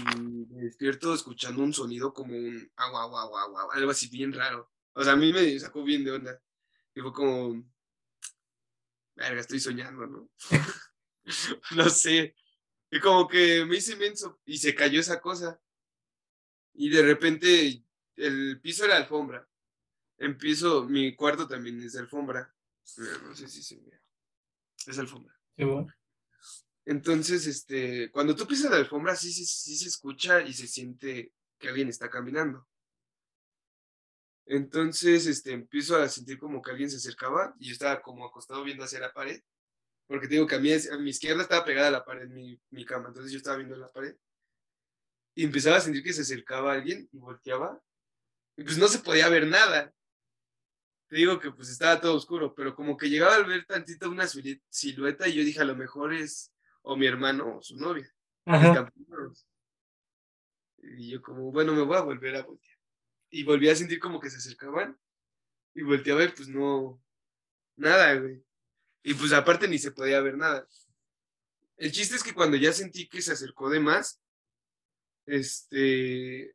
[0.50, 4.70] me despierto escuchando un sonido como un agua, agua, agua, agua, algo así bien raro.
[4.92, 6.40] O sea, a mí me sacó bien de onda.
[6.94, 7.64] Y fue como,
[9.16, 10.30] verga, estoy soñando, ¿no?
[11.76, 12.36] no sé.
[12.90, 15.58] Y como que me hice inmenso y se cayó esa cosa.
[16.74, 17.82] Y de repente
[18.16, 19.48] el piso era alfombra.
[20.18, 22.54] Empiezo, mi cuarto también es de alfombra.
[23.22, 24.00] No sé si se ve.
[24.86, 25.34] Es alfombra.
[25.56, 25.92] Sí, bueno.
[26.84, 31.32] Entonces, este, cuando tú pisas la alfombra, sí, sí, sí se escucha y se siente
[31.58, 32.66] que alguien está caminando.
[34.46, 38.64] Entonces, este, empiezo a sentir como que alguien se acercaba y yo estaba como acostado
[38.64, 39.40] viendo hacia la pared,
[40.06, 42.60] porque te digo que a, mí, a mi izquierda estaba pegada a la pared mi,
[42.70, 44.16] mi cama, entonces yo estaba viendo la pared
[45.34, 47.80] y empezaba a sentir que se acercaba alguien y volteaba
[48.56, 49.92] y pues no se podía ver nada.
[51.08, 54.26] Te digo que pues estaba todo oscuro, pero como que llegaba a ver tantito una
[54.26, 56.51] silueta y yo dije a lo mejor es
[56.82, 58.08] o mi hermano o su novia.
[60.78, 62.78] Y yo como, bueno, me voy a volver a voltear.
[63.30, 64.98] Y volví a sentir como que se acercaban.
[65.74, 67.00] Y volteé a ver, pues no,
[67.76, 68.44] nada, güey.
[69.02, 70.66] Y pues aparte ni se podía ver nada.
[71.76, 74.20] el chiste es que cuando ya sentí que se acercó de más,
[75.26, 76.54] este,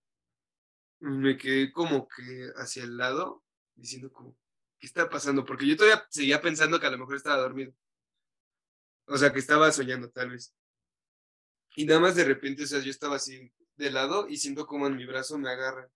[0.99, 3.43] me quedé como que hacia el lado,
[3.75, 4.37] diciendo como,
[4.79, 5.45] ¿qué está pasando?
[5.45, 7.73] Porque yo todavía seguía pensando que a lo mejor estaba dormido.
[9.07, 10.53] O sea, que estaba soñando tal vez.
[11.75, 14.87] Y nada más de repente, o sea, yo estaba así de lado y siento como
[14.87, 15.89] en mi brazo me agarra.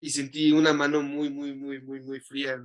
[0.00, 2.62] Y sentí una mano muy, muy, muy, muy, muy fría.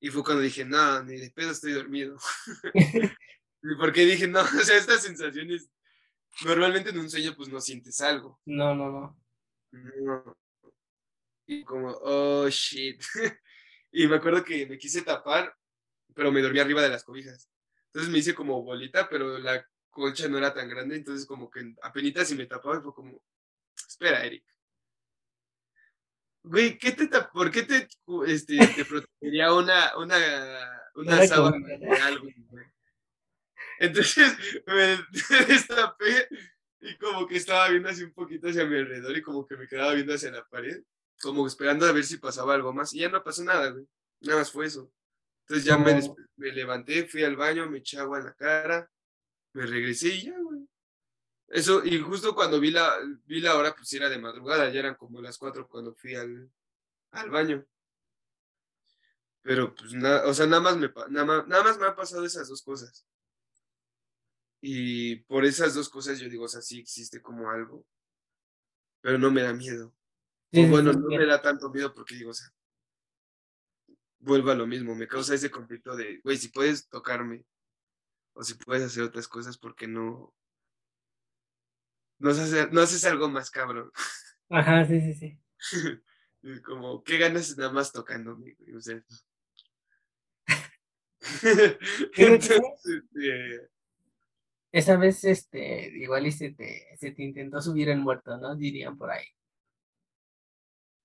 [0.00, 2.16] Y fue cuando dije, no, ni de pedo estoy dormido.
[3.80, 5.70] Porque dije, no, o sea, estas sensaciones,
[6.44, 8.40] normalmente en un sueño pues no sientes algo.
[8.44, 9.20] No, no, no.
[9.72, 10.36] No.
[11.46, 13.02] Y como, oh, shit.
[13.92, 15.54] y me acuerdo que me quise tapar,
[16.14, 17.48] pero me dormí arriba de las cobijas.
[17.98, 21.74] Entonces me hice como bolita, pero la colcha no era tan grande, entonces como que
[21.82, 23.20] apenas si me tapaba y fue como,
[23.74, 24.44] espera, Eric.
[26.44, 27.88] Güey, ¿qué te ¿por qué te,
[28.28, 30.16] este, te protegería una, una,
[30.94, 32.66] una sábana de algo, güey?
[33.80, 34.32] Entonces
[34.64, 35.04] me
[35.48, 36.28] destapé
[36.80, 39.66] y como que estaba viendo así un poquito hacia mi alrededor y como que me
[39.66, 40.84] quedaba viendo hacia la pared,
[41.20, 42.94] como esperando a ver si pasaba algo más.
[42.94, 43.88] Y ya no pasó nada, güey.
[44.20, 44.88] Nada más fue eso.
[45.48, 45.98] Entonces ya me,
[46.36, 48.90] me, levanté, fui al baño, me eché agua en la cara,
[49.54, 50.68] me regresé y ya, güey.
[51.48, 52.94] Eso, y justo cuando vi la,
[53.24, 56.50] vi la hora, pues era de madrugada, ya eran como las cuatro cuando fui al,
[57.12, 57.66] al baño.
[59.40, 62.48] Pero pues nada, o sea, nada más, me, nada, nada más me han pasado esas
[62.48, 63.06] dos cosas.
[64.60, 67.86] Y por esas dos cosas yo digo, o sea, sí existe como algo,
[69.00, 69.94] pero no me da miedo.
[70.52, 72.52] bueno, no me da tanto miedo porque digo, o sea,
[74.28, 77.44] vuelvo a lo mismo, me causa ese conflicto de, güey, si puedes tocarme
[78.34, 80.34] o si puedes hacer otras cosas, porque no,
[82.18, 83.90] no haces, no haces algo más cabrón?
[84.50, 85.40] Ajá, sí, sí, sí.
[86.64, 88.56] Como, ¿qué ganas nada más tocándome?
[88.76, 89.02] O sea,
[92.16, 92.60] Entonces,
[94.70, 98.54] esa vez, este, igual y se te, se te intentó subir el muerto, ¿no?
[98.54, 99.24] Dirían por ahí.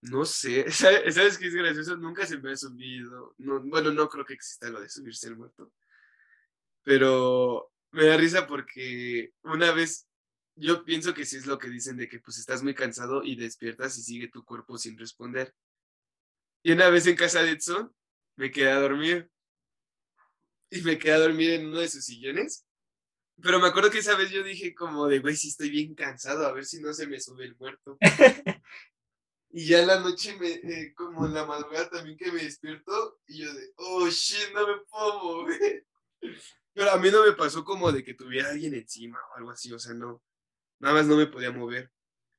[0.04, 1.96] No sé, ¿sabes qué es gracioso?
[1.96, 3.36] Nunca se me ha subido.
[3.38, 5.72] No, bueno, no creo que exista lo de subirse el muerto.
[6.84, 10.08] Pero me da risa porque una vez
[10.56, 13.36] yo pienso que sí es lo que dicen de que pues estás muy cansado y
[13.36, 15.54] despiertas y sigue tu cuerpo sin responder.
[16.64, 17.94] Y una vez en casa de Edson
[18.36, 19.30] me quedé a dormir.
[20.70, 22.66] Y me quedé a dormir en uno de sus sillones
[23.42, 26.46] pero me acuerdo que esa vez yo dije como de, güey, si estoy bien cansado,
[26.46, 27.98] a ver si no se me sube el muerto.
[29.56, 33.20] y ya en la noche, me, eh, como en la madrugada también que me despierto,
[33.28, 35.86] y yo de, oh, shit, no me puedo mover.
[36.74, 39.72] Pero a mí no me pasó como de que tuviera alguien encima o algo así,
[39.72, 40.24] o sea, no,
[40.80, 41.92] nada más no me podía mover.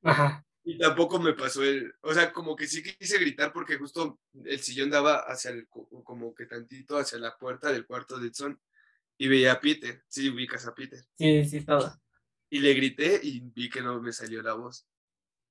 [0.03, 0.45] Ajá.
[0.65, 4.59] Y tampoco me pasó el, o sea, como que sí quise gritar porque justo el
[4.59, 8.61] sillón daba hacia el, como que tantito hacia la puerta del cuarto de Edson
[9.17, 10.99] y veía a Peter, sí, ubicas a Peter.
[11.17, 11.95] Sí, sí, todo.
[12.51, 14.85] Y le grité y vi que no me salió la voz.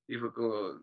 [0.07, 0.81] Y fue como,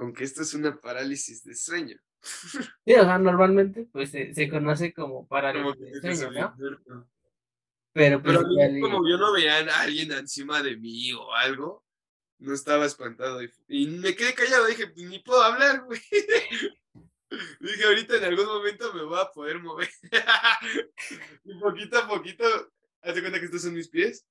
[0.00, 2.00] con que esto es una parálisis de sueño.
[2.22, 6.54] Sí, o sea, normalmente pues se, conoce como parálisis de sueño,
[6.86, 7.06] ¿no?
[7.92, 8.38] Pero, pues,
[8.80, 11.84] como yo no veía a alguien encima de mí o algo,
[12.38, 13.42] no estaba espantado.
[13.42, 16.00] Y, y me quedé callado, dije, pues, ni puedo hablar, güey.
[17.60, 19.90] Dije, ahorita en algún momento me voy a poder mover.
[21.44, 22.44] y poquito a poquito,
[23.02, 24.26] hace cuenta que estos son mis pies.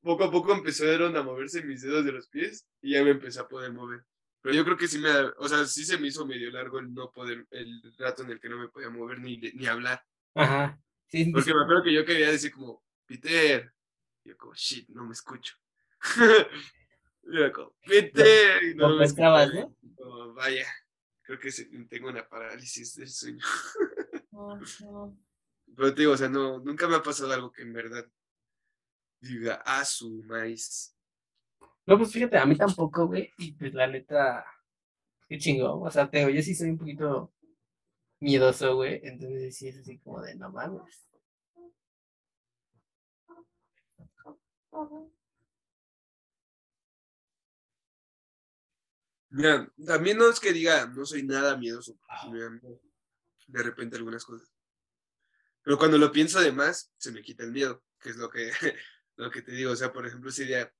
[0.00, 3.40] Poco a poco empezaron a moverse mis dedos de los pies y ya me empecé
[3.40, 4.06] a poder mover.
[4.42, 6.92] Pero yo creo que sí me, o sea, sí se me hizo medio largo el
[6.92, 10.04] no poder, el rato en el que no me podía mover ni, ni hablar.
[10.34, 10.78] Ajá.
[11.06, 13.72] Sí, Porque me acuerdo que yo quería decir como, Peter.
[14.24, 15.54] Y yo como, shit, no me escucho.
[17.24, 18.76] y yo como, Peter.
[18.76, 19.76] no, me escucho.
[19.98, 20.34] ¿no?
[20.34, 20.66] vaya
[21.22, 21.50] creo que
[21.88, 23.44] tengo una parálisis del sueño.
[25.74, 28.06] Pero te digo, o sea, no, nunca me ha pasado algo que en verdad
[29.20, 30.94] diga, ah, su maíz.
[31.86, 34.44] No, pues fíjate, a mí tampoco, güey, y pues la neta,
[35.28, 37.32] qué chingón, o sea, te yo sí soy un poquito
[38.20, 41.08] miedoso, güey, entonces sí es así como de, no mames.
[49.30, 51.98] Mira, también no es que diga, no soy nada miedoso,
[53.46, 54.50] de repente algunas cosas.
[55.62, 58.50] Pero cuando lo pienso de más, se me quita el miedo, que es lo que,
[59.16, 59.72] lo que te digo.
[59.72, 60.72] O sea, por ejemplo, ese día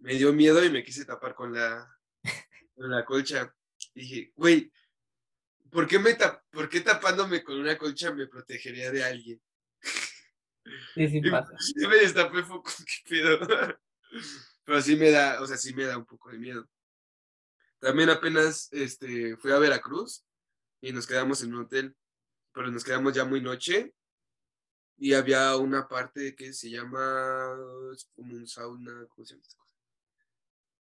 [0.00, 1.98] me dio miedo y me quise tapar con la,
[2.74, 3.54] con la colcha.
[3.94, 4.70] dije, güey,
[5.70, 6.16] ¿por qué, me
[6.50, 9.42] ¿por qué tapándome con una colcha me protegería de alguien?
[10.94, 11.52] Sí, sí pasa.
[11.76, 13.38] Y me destapé, fue qué pedo.
[14.64, 16.68] Pero sí me da, o sea, sí me da un poco de miedo.
[17.78, 20.24] También apenas este, fui a Veracruz
[20.80, 21.94] y nos quedamos en un hotel,
[22.52, 23.94] pero nos quedamos ya muy noche
[24.96, 27.56] y había una parte que se llama,
[27.92, 29.63] es como un sauna, ¿cómo se llama?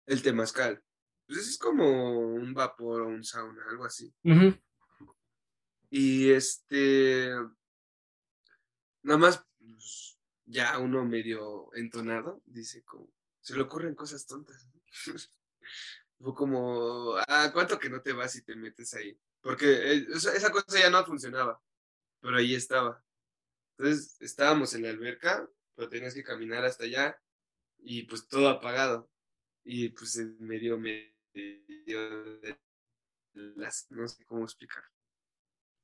[0.08, 0.82] El temazcal.
[1.26, 4.10] Pues es como un vapor o un sauna, algo así.
[5.90, 7.30] Y este,
[9.02, 14.66] nada más, pues, ya uno medio entonado, dice como, se le ocurren cosas tontas.
[16.18, 19.20] Fue como, ah, ¿cuánto que no te vas y te metes ahí?
[19.42, 21.62] Porque eh, esa cosa ya no funcionaba,
[22.20, 23.04] pero ahí estaba.
[23.76, 25.46] Entonces estábamos en la alberca,
[25.76, 27.20] pero tenías que caminar hasta allá
[27.76, 29.10] y pues todo apagado.
[29.70, 31.04] Y pues en medio, medio
[31.34, 32.58] de
[33.34, 34.82] las, no sé cómo explicar.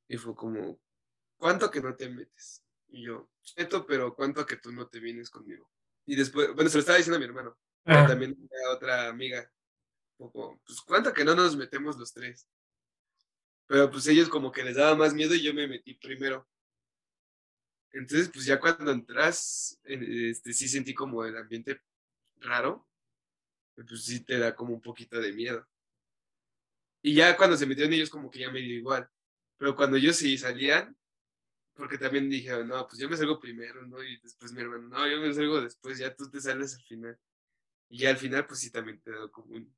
[0.08, 0.80] Y fue como,
[1.36, 2.64] ¿cuánto que no te metes?
[2.88, 5.70] Y yo, neto, pero ¿cuánto que tú no te vienes conmigo?
[6.06, 9.52] Y después, bueno, se lo estaba diciendo a mi hermano, pero también a otra amiga.
[10.16, 12.48] Poco, pues ¿cuánto que no nos metemos los tres?
[13.66, 16.48] Pero pues ellos como que les daba más miedo y yo me metí primero.
[17.92, 21.82] Entonces, pues ya cuando entras, este, sí sentí como el ambiente
[22.36, 22.88] raro,
[23.74, 25.66] pues sí te da como un poquito de miedo.
[27.02, 29.08] Y ya cuando se metieron ellos como que ya me dio igual.
[29.58, 30.96] Pero cuando ellos sí salían,
[31.74, 34.02] porque también dije, no, pues yo me salgo primero, ¿no?
[34.02, 37.18] Y después mi hermano, no, yo me salgo después, ya tú te sales al final.
[37.88, 39.74] Y ya al final, pues sí, también te da como un...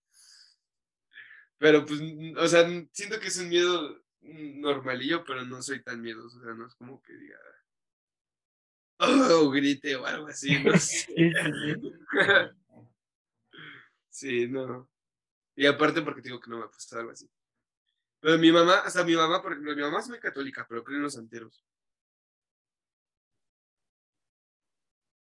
[1.58, 2.00] Pero pues,
[2.36, 6.54] o sea, siento que es un miedo normalillo, pero no soy tan miedoso, o sea,
[6.54, 7.38] no es como que diga,
[8.98, 11.06] oh, grite o algo así, no sé.
[14.16, 14.88] sí, no.
[15.54, 17.28] Y aparte porque digo que no me ha pasado algo así.
[18.20, 20.96] Pero mi mamá, hasta mi mamá, por ejemplo, mi mamá es muy católica, pero cree
[20.96, 21.64] en los santeros.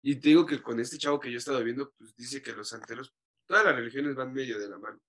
[0.04, 2.52] Y te digo que con este chavo que yo he estado viendo, pues dice que
[2.54, 3.14] los santeros,
[3.46, 5.00] todas las religiones van medio de la mano,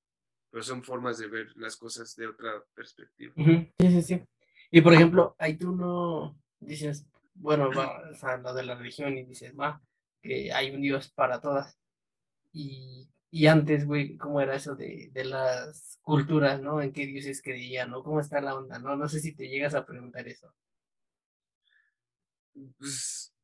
[0.50, 3.34] pero son formas de ver las cosas de otra perspectiva.
[3.36, 4.24] Sí, sí, sí.
[4.70, 9.18] Y por ejemplo, ahí tú no dices, bueno, va, o sea, lo de la religión
[9.18, 9.82] y dices, va,
[10.22, 11.76] que hay un Dios para todas.
[12.52, 16.80] Y, y antes, güey, ¿cómo era eso de, de las culturas, ¿no?
[16.80, 18.04] ¿En qué dioses creían, ¿no?
[18.04, 18.94] ¿Cómo está la onda, no?
[18.94, 20.54] No sé si te llegas a preguntar eso.
[22.78, 23.34] Pues,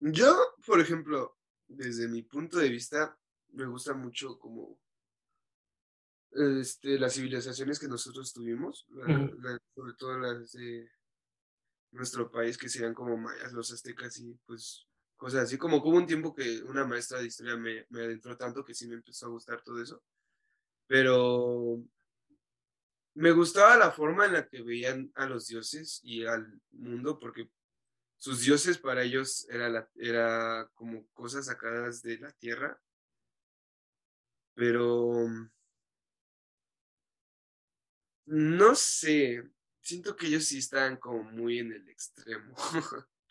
[0.00, 3.18] yo, por ejemplo, desde mi punto de vista,
[3.52, 4.78] me gusta mucho como
[6.32, 8.86] este, las civilizaciones que nosotros tuvimos,
[9.74, 10.90] sobre todo las de
[11.92, 14.86] nuestro país, que serían como mayas, los aztecas y pues
[15.22, 15.56] cosas así.
[15.56, 18.88] Como hubo un tiempo que una maestra de historia me, me adentró tanto que sí
[18.88, 20.02] me empezó a gustar todo eso.
[20.88, 21.80] Pero
[23.14, 27.48] me gustaba la forma en la que veían a los dioses y al mundo, porque
[28.16, 32.80] sus dioses para ellos era, era como cosas sacadas de la tierra.
[34.54, 35.28] Pero
[38.26, 39.48] no sé,
[39.80, 42.56] siento que ellos sí están como muy en el extremo.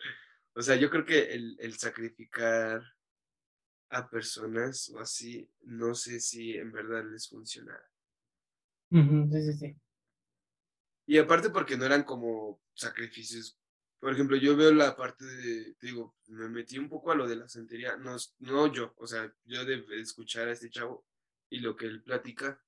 [0.53, 2.83] o sea, yo creo que el, el, sacrificar
[3.89, 7.89] a personas o así, no sé si en verdad les funcionara.
[8.89, 9.75] sí, sí, sí.
[11.07, 13.57] Y aparte porque no eran como sacrificios.
[13.99, 17.35] Por ejemplo, yo veo la parte de, digo, me metí un poco a lo de
[17.35, 21.05] la santería, no, no yo, o sea, yo de escuchar a este chavo
[21.49, 22.59] y lo que él platica,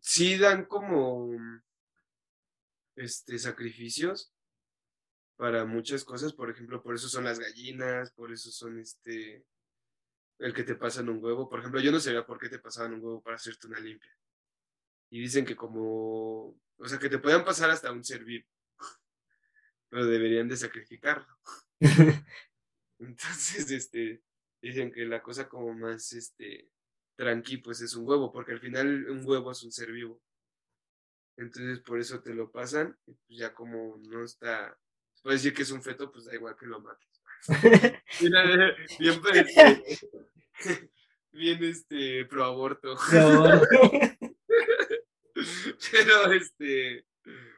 [0.00, 1.30] sí dan como
[2.94, 4.35] este, sacrificios
[5.36, 9.44] para muchas cosas, por ejemplo, por eso son las gallinas, por eso son este,
[10.38, 12.94] el que te pasan un huevo, por ejemplo, yo no sabía por qué te pasaban
[12.94, 14.10] un huevo para hacerte una limpia.
[15.10, 18.48] Y dicen que como, o sea, que te puedan pasar hasta un ser vivo,
[19.88, 21.38] pero deberían de sacrificarlo.
[22.98, 24.22] Entonces, este,
[24.62, 26.70] dicen que la cosa como más, este,
[27.16, 30.20] tranqui, pues es un huevo, porque al final un huevo es un ser vivo.
[31.38, 34.78] Entonces por eso te lo pasan, y pues ya como no está,
[35.26, 37.20] puedes decir que es un feto, pues da igual que lo mates.
[39.00, 39.98] bien, este,
[41.32, 42.96] bien este pro aborto.
[45.90, 47.08] Pero este,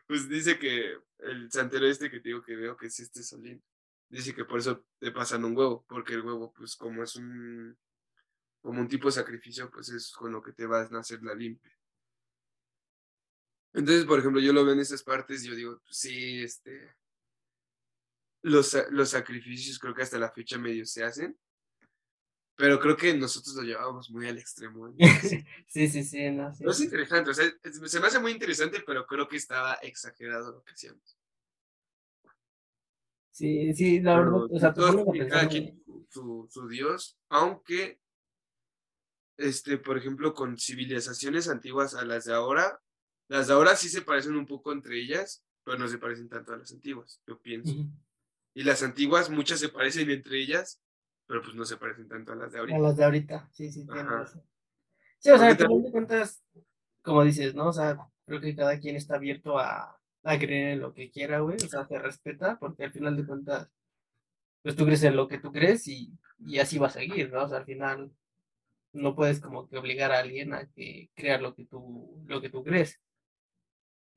[0.06, 3.62] pues dice que el santero este que te digo que veo que es este Solín,
[4.08, 7.76] dice que por eso te pasan un huevo, porque el huevo, pues como es un,
[8.62, 11.34] como un tipo de sacrificio, pues es con lo que te vas a hacer la
[11.34, 11.76] limpia.
[13.74, 16.96] Entonces, por ejemplo, yo lo veo en esas partes y yo digo, pues sí, este,
[18.48, 21.38] los, los sacrificios creo que hasta la fecha medio se hacen,
[22.56, 24.92] pero creo que nosotros lo llevábamos muy al extremo.
[25.68, 26.30] sí, sí, sí.
[26.30, 27.46] No, no es interesante, o sea,
[27.86, 31.16] se me hace muy interesante, pero creo que estaba exagerado lo que hacíamos.
[33.30, 38.00] Sí, sí, la verdad, o sea, cada quien su, su Dios, aunque,
[39.36, 42.80] este, por ejemplo, con civilizaciones antiguas a las de ahora,
[43.28, 46.52] las de ahora sí se parecen un poco entre ellas, pero no se parecen tanto
[46.52, 47.72] a las antiguas, yo pienso.
[48.58, 50.80] Y las antiguas, muchas se parecen entre ellas,
[51.28, 52.76] pero pues no se parecen tanto a las de ahorita.
[52.76, 54.42] A las de ahorita, sí, sí, tienes razón.
[55.20, 56.42] Sí, o sea, al final de cuentas,
[57.02, 57.68] como dices, ¿no?
[57.68, 57.96] O sea,
[58.26, 61.54] creo que cada quien está abierto a, a creer en lo que quiera, güey.
[61.54, 63.70] O sea, te respeta, porque al final de cuentas,
[64.62, 67.44] pues tú crees en lo que tú crees y, y así va a seguir, ¿no?
[67.44, 68.10] O sea, al final
[68.92, 72.50] no puedes como que obligar a alguien a que crea lo que tú, lo que
[72.50, 73.00] tú crees.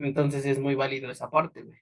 [0.00, 1.78] Entonces es muy válido esa parte, güey.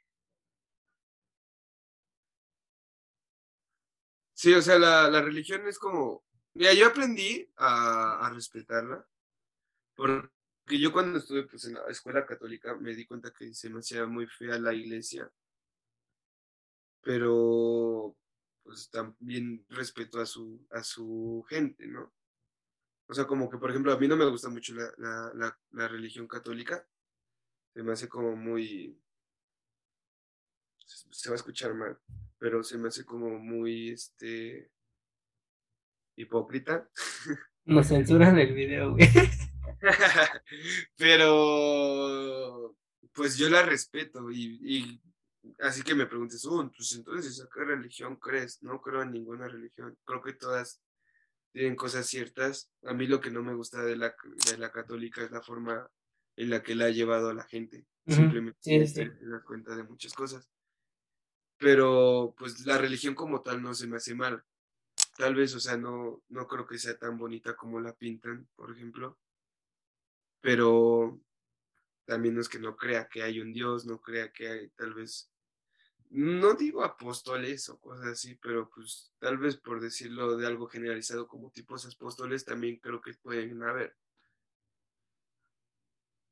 [4.41, 6.25] Sí, o sea, la, la religión es como,
[6.55, 9.07] mira, yo aprendí a, a, respetarla,
[9.95, 13.81] porque yo cuando estuve pues, en la escuela católica me di cuenta que se me
[13.81, 15.31] hacía muy fea la iglesia,
[17.03, 18.17] pero
[18.63, 22.11] pues también respeto a su, a su gente, ¿no?
[23.09, 25.61] O sea, como que, por ejemplo, a mí no me gusta mucho la, la, la,
[25.73, 26.89] la religión católica,
[27.75, 28.99] se me hace como muy,
[31.11, 31.99] se va a escuchar mal,
[32.39, 34.71] pero se me hace como muy, este,
[36.17, 36.89] hipócrita.
[37.65, 39.09] Nos censuran el video, güey.
[40.97, 42.77] pero,
[43.13, 45.03] pues yo la respeto y, y
[45.61, 48.63] así que me preguntes, oh, pues entonces, ¿a qué religión crees?
[48.63, 50.81] No creo en ninguna religión, creo que todas
[51.53, 52.71] tienen cosas ciertas.
[52.85, 54.15] A mí lo que no me gusta de la,
[54.51, 55.89] de la católica es la forma
[56.37, 57.87] en la que la ha llevado a la gente.
[58.07, 60.49] Simplemente sí, se da cuenta de muchas cosas.
[61.61, 64.43] Pero pues la religión como tal no se me hace mal.
[65.19, 68.73] Tal vez, o sea, no, no creo que sea tan bonita como la pintan, por
[68.73, 69.19] ejemplo.
[70.41, 71.21] Pero
[72.07, 74.95] también no es que no crea que hay un Dios, no crea que hay tal
[74.95, 75.31] vez,
[76.11, 81.29] no digo apóstoles o cosas así, pero pues tal vez por decirlo de algo generalizado
[81.29, 83.97] como tipos apóstoles, también creo que pueden haber.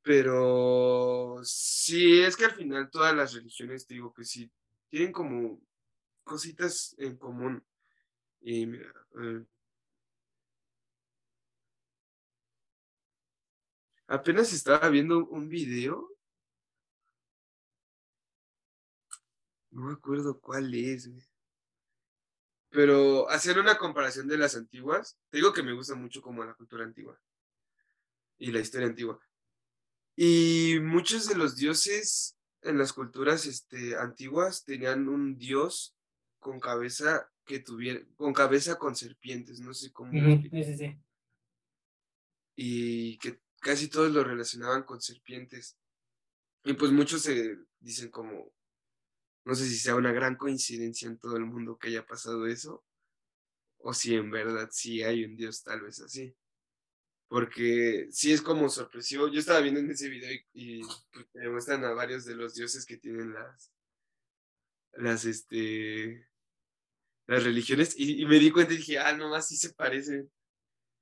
[0.03, 4.51] Pero sí, es que al final todas las religiones, digo que sí,
[4.89, 5.61] tienen como
[6.25, 7.65] cositas en común.
[8.41, 9.45] Y mira, eh,
[14.07, 16.09] apenas estaba viendo un video.
[19.71, 21.11] No me acuerdo cuál es,
[22.71, 26.55] Pero hacer una comparación de las antiguas, te digo que me gusta mucho como la
[26.55, 27.19] cultura antigua
[28.39, 29.21] y la historia antigua.
[30.17, 35.97] Y muchos de los dioses en las culturas este, antiguas tenían un dios
[36.39, 40.13] con cabeza que tuviera, con cabeza con serpientes, no sé cómo.
[40.13, 40.99] Sí, sí, sí.
[42.57, 45.79] Y que casi todos lo relacionaban con serpientes.
[46.65, 48.53] Y pues muchos se dicen como,
[49.45, 52.85] no sé si sea una gran coincidencia en todo el mundo que haya pasado eso,
[53.79, 56.37] o si en verdad sí hay un dios tal vez así
[57.29, 59.29] porque sí es como sorpresivo.
[59.29, 60.81] Yo estaba viendo en ese video y,
[61.13, 63.73] pues, me muestran a varios de los dioses que tienen las,
[64.93, 66.27] las, este,
[67.27, 70.31] las religiones y, me di cuenta y dije, ah, no más sí se parecen.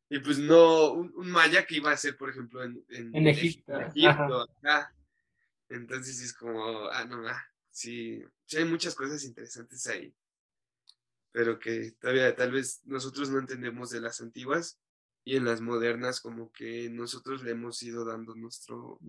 [0.08, 3.72] Y pues no, un, maya que iba a ser, por ejemplo, en, en, Egipto.
[5.68, 7.42] Entonces es como, ah, no, más
[7.76, 10.14] sí, sí hay muchas cosas interesantes ahí.
[11.30, 14.78] Pero que todavía tal vez nosotros no entendemos de las antiguas
[15.26, 19.00] y en las modernas como que nosotros le hemos ido dando nuestro...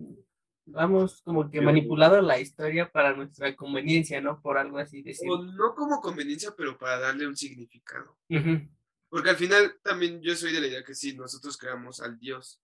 [0.66, 4.42] Vamos como que manipulado la historia para nuestra conveniencia, ¿no?
[4.42, 5.30] Por algo así decir.
[5.30, 8.18] O no como conveniencia, pero para darle un significado.
[9.08, 12.60] Porque al final también yo soy de la idea que sí, nosotros creamos al Dios.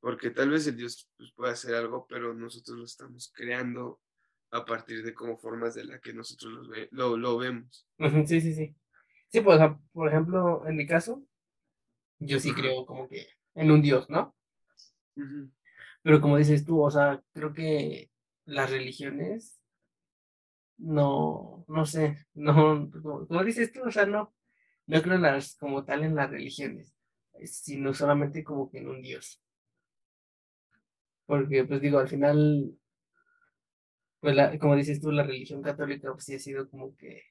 [0.00, 4.00] Porque tal vez el Dios pues, puede hacer algo, pero nosotros lo estamos creando
[4.50, 7.88] a partir de como formas de la que nosotros lo, lo, vemos.
[8.26, 8.76] Sí, sí, sí.
[9.28, 9.58] Sí, pues,
[9.92, 11.26] por ejemplo, en mi caso,
[12.24, 14.34] yo sí creo como que en un Dios, ¿no?
[16.02, 18.10] Pero como dices tú, o sea, creo que
[18.44, 19.58] las religiones,
[20.78, 22.90] no, no sé, no,
[23.28, 24.34] como, dices tú, o sea, no,
[24.86, 26.94] no creo las, como tal en las religiones,
[27.44, 29.40] sino solamente como que en un Dios.
[31.26, 32.78] Porque, pues digo, al final,
[34.20, 37.22] pues la, como dices tú, la religión católica pues sí ha sido como que,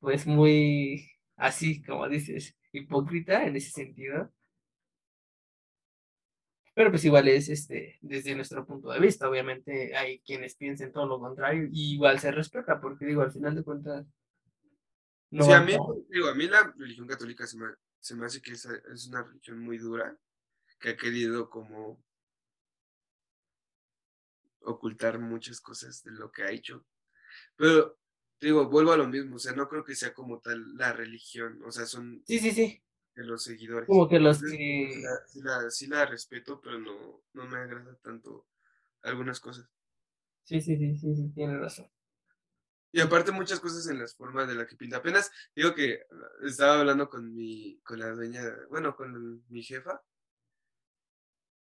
[0.00, 4.32] pues muy así, como dices, hipócrita en ese sentido.
[6.74, 11.06] Pero pues igual es este, desde nuestro punto de vista, obviamente hay quienes piensen todo
[11.06, 14.06] lo contrario y igual se respeta, porque digo, al final de cuentas...
[15.30, 15.76] No sí, a mí,
[16.08, 17.66] digo, a mí la religión católica se me,
[18.00, 20.16] se me hace que es, es una religión muy dura,
[20.80, 22.02] que ha querido como
[24.60, 26.84] ocultar muchas cosas de lo que ha hecho.
[27.56, 27.98] Pero
[28.40, 31.60] digo, vuelvo a lo mismo, o sea, no creo que sea como tal la religión,
[31.64, 32.82] o sea, son sí, sí, sí.
[33.14, 33.86] de los seguidores.
[33.86, 35.02] Como que los que...
[35.26, 38.46] sí, la, sí la respeto, pero no, no me agrada tanto
[39.02, 39.68] algunas cosas.
[40.44, 41.90] Sí, sí, sí, sí, sí, tiene razón.
[42.92, 44.98] Y aparte muchas cosas en las formas de la que pinta.
[44.98, 46.06] Apenas digo que
[46.44, 50.00] estaba hablando con mi, con la dueña, bueno, con mi jefa.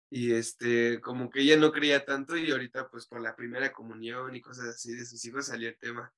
[0.09, 4.37] Y este, como que ella no creía tanto y ahorita pues con la primera comunión
[4.37, 6.13] y cosas así de sus hijos salió el tema.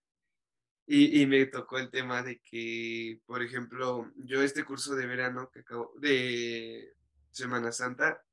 [0.91, 5.51] Y, y me tocó el tema de que, por ejemplo, yo este curso de verano
[5.53, 6.95] que acabo, de
[7.29, 8.25] Semana Santa,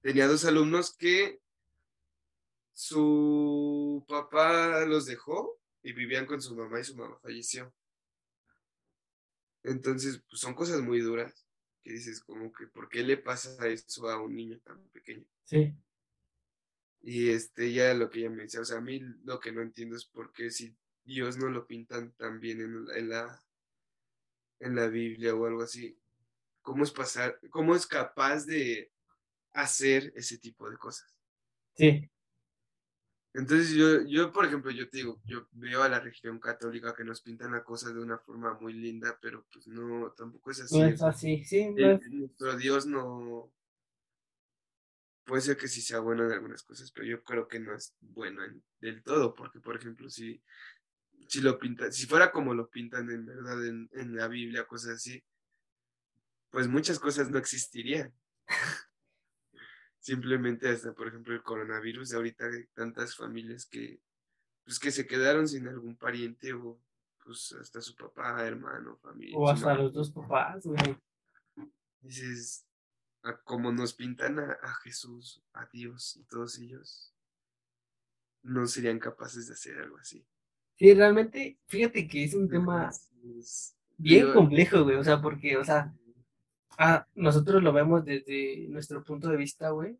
[0.00, 1.42] tenía dos alumnos que
[2.72, 7.70] su papá los dejó y vivían con su mamá y su mamá falleció.
[9.62, 11.46] Entonces, pues son cosas muy duras
[11.82, 15.26] que dices como que, ¿por qué le pasa eso a un niño tan pequeño?
[15.44, 15.74] Sí.
[17.02, 19.60] Y este, ya lo que ella me decía, o sea, a mí lo que no
[19.60, 20.74] entiendo es por qué si
[21.04, 23.42] Dios no lo pintan tan bien en, en la,
[24.60, 25.98] en la Biblia o algo así,
[26.62, 28.92] ¿cómo es pasar, cómo es capaz de
[29.52, 31.14] hacer ese tipo de cosas?
[31.74, 32.10] Sí.
[33.32, 37.04] Entonces yo, yo, por ejemplo, yo te digo, yo veo a la religión católica que
[37.04, 40.78] nos pintan la cosa de una forma muy linda, pero pues no, tampoco es así.
[40.78, 41.70] No es así, sí.
[41.70, 43.52] no El- es- nuestro Dios no...
[45.24, 47.94] Puede ser que sí sea bueno en algunas cosas, pero yo creo que no es
[48.00, 50.42] bueno en- del todo, porque por ejemplo, si,
[51.28, 54.96] si lo pintan, si fuera como lo pintan en verdad en, en la Biblia, cosas
[54.96, 55.22] así,
[56.50, 58.12] pues muchas cosas no existirían.
[60.00, 64.00] Simplemente hasta, por ejemplo, el coronavirus, ahorita hay tantas familias que,
[64.64, 66.80] pues, que se quedaron sin algún pariente o
[67.22, 69.36] pues hasta su papá, hermano, familia.
[69.36, 70.96] O hasta los dos papás, güey.
[72.00, 72.66] Dices,
[73.22, 77.14] a como nos pintan a, a Jesús, a Dios y todos ellos,
[78.42, 80.26] no serían capaces de hacer algo así.
[80.80, 82.90] Sí, realmente, fíjate que es un tema
[83.22, 84.96] Entonces, bien complejo, güey.
[84.96, 85.94] O sea, porque, o sea,
[86.78, 89.98] ah, nosotros lo vemos desde nuestro punto de vista, güey.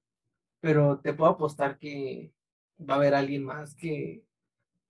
[0.61, 2.33] Pero te puedo apostar que
[2.79, 4.25] va a haber alguien más que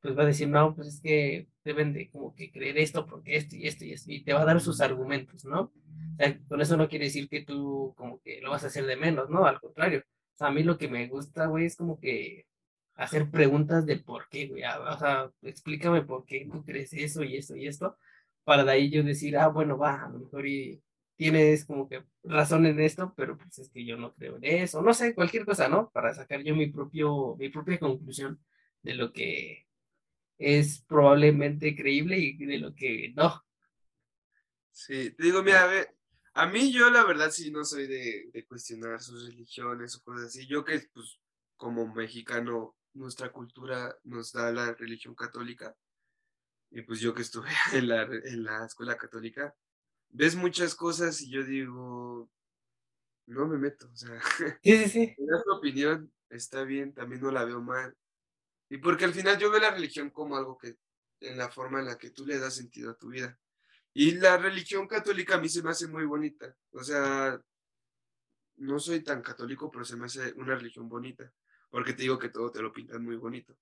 [0.00, 3.36] pues va a decir, no, pues es que deben de como que creer esto porque
[3.36, 5.62] esto y esto y esto, y te va a dar sus argumentos, ¿no?
[5.62, 5.72] O
[6.18, 8.96] sea, con eso no quiere decir que tú como que lo vas a hacer de
[8.96, 9.44] menos, ¿no?
[9.44, 10.02] Al contrario.
[10.34, 12.46] O sea, a mí lo que me gusta, güey, es como que
[12.94, 14.62] hacer preguntas de por qué, güey.
[14.64, 17.96] O sea, explícame por qué tú crees eso y esto y esto,
[18.44, 20.82] para de ahí yo decir, ah, bueno, va, a lo mejor y
[21.16, 24.82] tienes como que razón en esto, pero pues es que yo no creo en eso,
[24.82, 25.90] no sé, cualquier cosa, ¿no?
[25.90, 28.40] Para sacar yo mi propio, mi propia conclusión
[28.82, 29.66] de lo que
[30.38, 33.44] es probablemente creíble y de lo que no.
[34.72, 35.94] Sí, te digo, mira, a ver,
[36.32, 40.28] a mí yo la verdad sí no soy de, de cuestionar sus religiones o cosas
[40.28, 40.46] así.
[40.46, 41.20] Yo que, pues,
[41.56, 45.76] como mexicano, nuestra cultura nos da la religión católica.
[46.70, 49.54] Y pues yo que estuve en la, en la escuela católica,
[50.10, 52.30] ves muchas cosas y yo digo,
[53.26, 54.20] no me meto, o sea,
[54.62, 55.16] Sí, sí, sí.
[55.16, 57.96] me das tu opinión, está bien, también no la veo mal.
[58.70, 60.76] Y porque al final yo veo la religión como algo que,
[61.20, 63.38] en la forma en la que tú le das sentido a tu vida.
[63.94, 66.56] Y la religión católica a mí se me hace muy bonita.
[66.72, 67.40] O sea,
[68.58, 71.32] no soy tan católico, pero se me hace una religión bonita.
[71.70, 73.56] Porque te digo que todo te lo pintan muy bonito.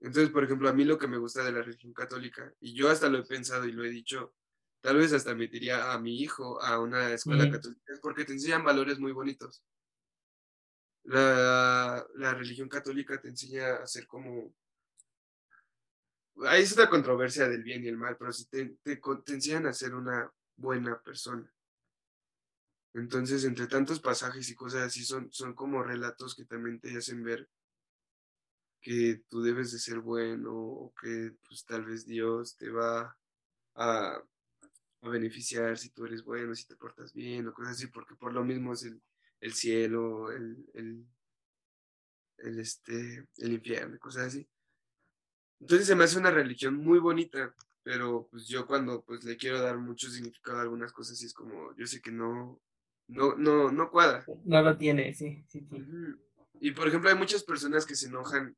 [0.00, 2.88] Entonces, por ejemplo, a mí lo que me gusta de la religión católica, y yo
[2.88, 4.34] hasta lo he pensado y lo he dicho,
[4.80, 7.50] tal vez hasta metería a mi hijo a una escuela Mm.
[7.52, 9.64] católica, es porque te enseñan valores muy bonitos.
[11.04, 14.54] La, la religión católica te enseña a ser como...
[16.46, 19.00] Ahí es una controversia del bien y el mal, pero sí te, te
[19.32, 21.52] enseñan a ser una buena persona.
[22.98, 27.22] Entonces, entre tantos pasajes y cosas así, son, son como relatos que también te hacen
[27.22, 27.48] ver
[28.80, 33.16] que tú debes de ser bueno o que pues tal vez Dios te va
[33.74, 34.22] a,
[35.00, 38.44] beneficiar si tú eres bueno, si te portas bien o cosas así, porque por lo
[38.44, 39.00] mismo es el,
[39.40, 41.06] el cielo, el, el,
[42.58, 44.48] este, el infierno, cosas así.
[45.60, 49.60] Entonces se me hace una religión muy bonita, pero pues yo cuando pues le quiero
[49.60, 52.60] dar mucho significado a algunas cosas y es como, yo sé que no,
[53.08, 54.24] no, no, no cuadra.
[54.44, 55.82] No lo tiene, sí, sí, sí.
[56.60, 58.56] Y por ejemplo, hay muchas personas que se enojan.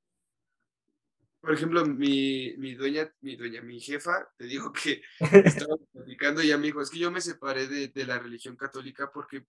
[1.40, 5.02] Por ejemplo, mi, mi dueña, mi dueña, mi jefa, te digo que
[5.44, 8.56] estaba platicando y ella me dijo, es que yo me separé de, de la religión
[8.56, 9.46] católica porque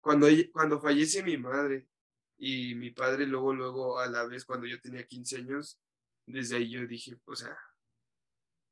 [0.00, 1.86] cuando, cuando fallece mi madre
[2.38, 5.78] y mi padre luego, luego a la vez cuando yo tenía 15 años,
[6.24, 7.56] desde ahí yo dije, o sea,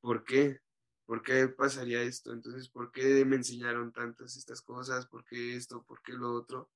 [0.00, 0.60] ¿por qué?
[1.08, 2.34] ¿Por qué pasaría esto?
[2.34, 5.06] Entonces, ¿por qué me enseñaron tantas estas cosas?
[5.06, 5.82] ¿Por qué esto?
[5.82, 6.70] ¿Por qué lo otro?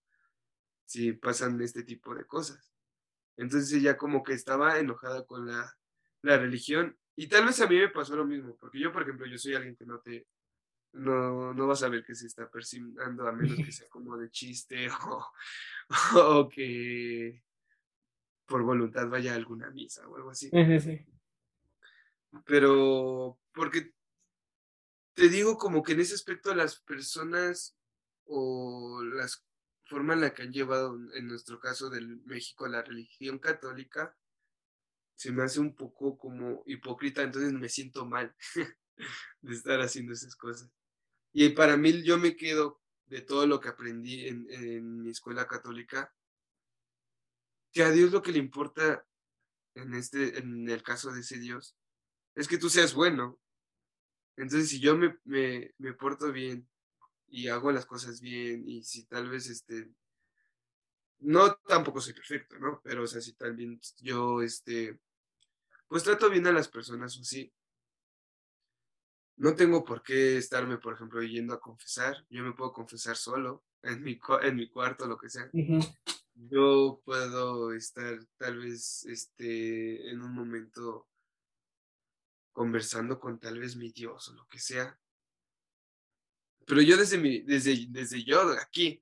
[0.86, 2.72] Si pasan este tipo de cosas.
[3.36, 5.76] Entonces ella como que estaba enojada con la,
[6.22, 9.26] la religión y tal vez a mí me pasó lo mismo, porque yo, por ejemplo,
[9.26, 10.26] yo soy alguien que no te,
[10.92, 14.30] no, no vas a ver que se está persignando a menos que sea como de
[14.30, 15.26] chiste o,
[16.14, 17.44] o que
[18.46, 20.48] por voluntad vaya a alguna misa o algo así.
[20.48, 21.06] Sí, sí, sí.
[22.46, 23.92] pero porque
[25.14, 27.76] te digo como que en ese aspecto las personas
[28.24, 29.44] o las
[29.86, 34.16] forma en la que han llevado, en nuestro caso del México, la religión católica,
[35.14, 38.34] se me hace un poco como hipócrita, entonces me siento mal
[39.42, 40.70] de estar haciendo esas cosas.
[41.32, 45.46] Y para mí yo me quedo de todo lo que aprendí en, en mi escuela
[45.46, 46.14] católica,
[47.70, 49.06] que a Dios lo que le importa
[49.74, 51.76] en, este, en el caso de ese Dios
[52.34, 53.38] es que tú seas bueno.
[54.36, 56.68] Entonces, si yo me, me, me porto bien
[57.28, 59.90] y hago las cosas bien y si tal vez este
[61.20, 62.80] no tampoco soy perfecto, ¿no?
[62.82, 64.98] Pero o sea, si también yo este
[65.92, 67.52] pues trato bien a las personas o sí.
[69.36, 72.26] No tengo por qué estarme, por ejemplo, yendo a confesar.
[72.30, 75.50] Yo me puedo confesar solo en mi, en mi cuarto, lo que sea.
[76.34, 81.08] Yo puedo estar tal vez este, en un momento
[82.52, 84.98] conversando con tal vez mi Dios o lo que sea.
[86.66, 89.00] Pero yo desde mi, desde, desde yo aquí,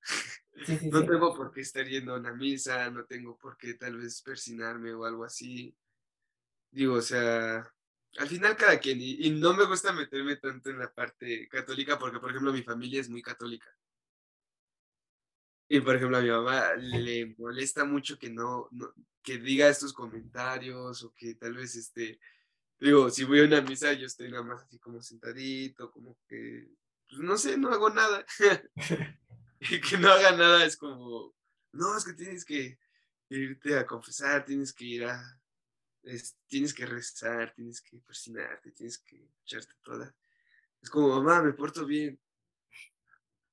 [0.92, 4.22] no tengo por qué estar yendo a una misa, no tengo por qué tal vez
[4.22, 5.74] persinarme o algo así.
[6.70, 7.70] Digo, o sea,
[8.18, 12.18] al final cada quien, y, no me gusta meterme tanto en la parte católica porque,
[12.18, 13.66] por ejemplo, mi familia es muy católica.
[15.68, 18.92] Y, por ejemplo, a mi mamá le molesta mucho que no, no,
[19.22, 22.18] que diga estos comentarios o que tal vez, este,
[22.80, 26.68] digo, si voy a una misa yo estoy nada más así como sentadito, como que
[27.08, 28.24] pues no sé, no hago nada.
[29.60, 31.34] y que no haga nada es como,
[31.72, 32.78] no, es que tienes que
[33.28, 35.40] irte a confesar, tienes que ir a,
[36.46, 40.14] tienes que rezar, tienes que persinarte, tienes que echarte toda.
[40.80, 42.18] Es como, mamá, me porto bien.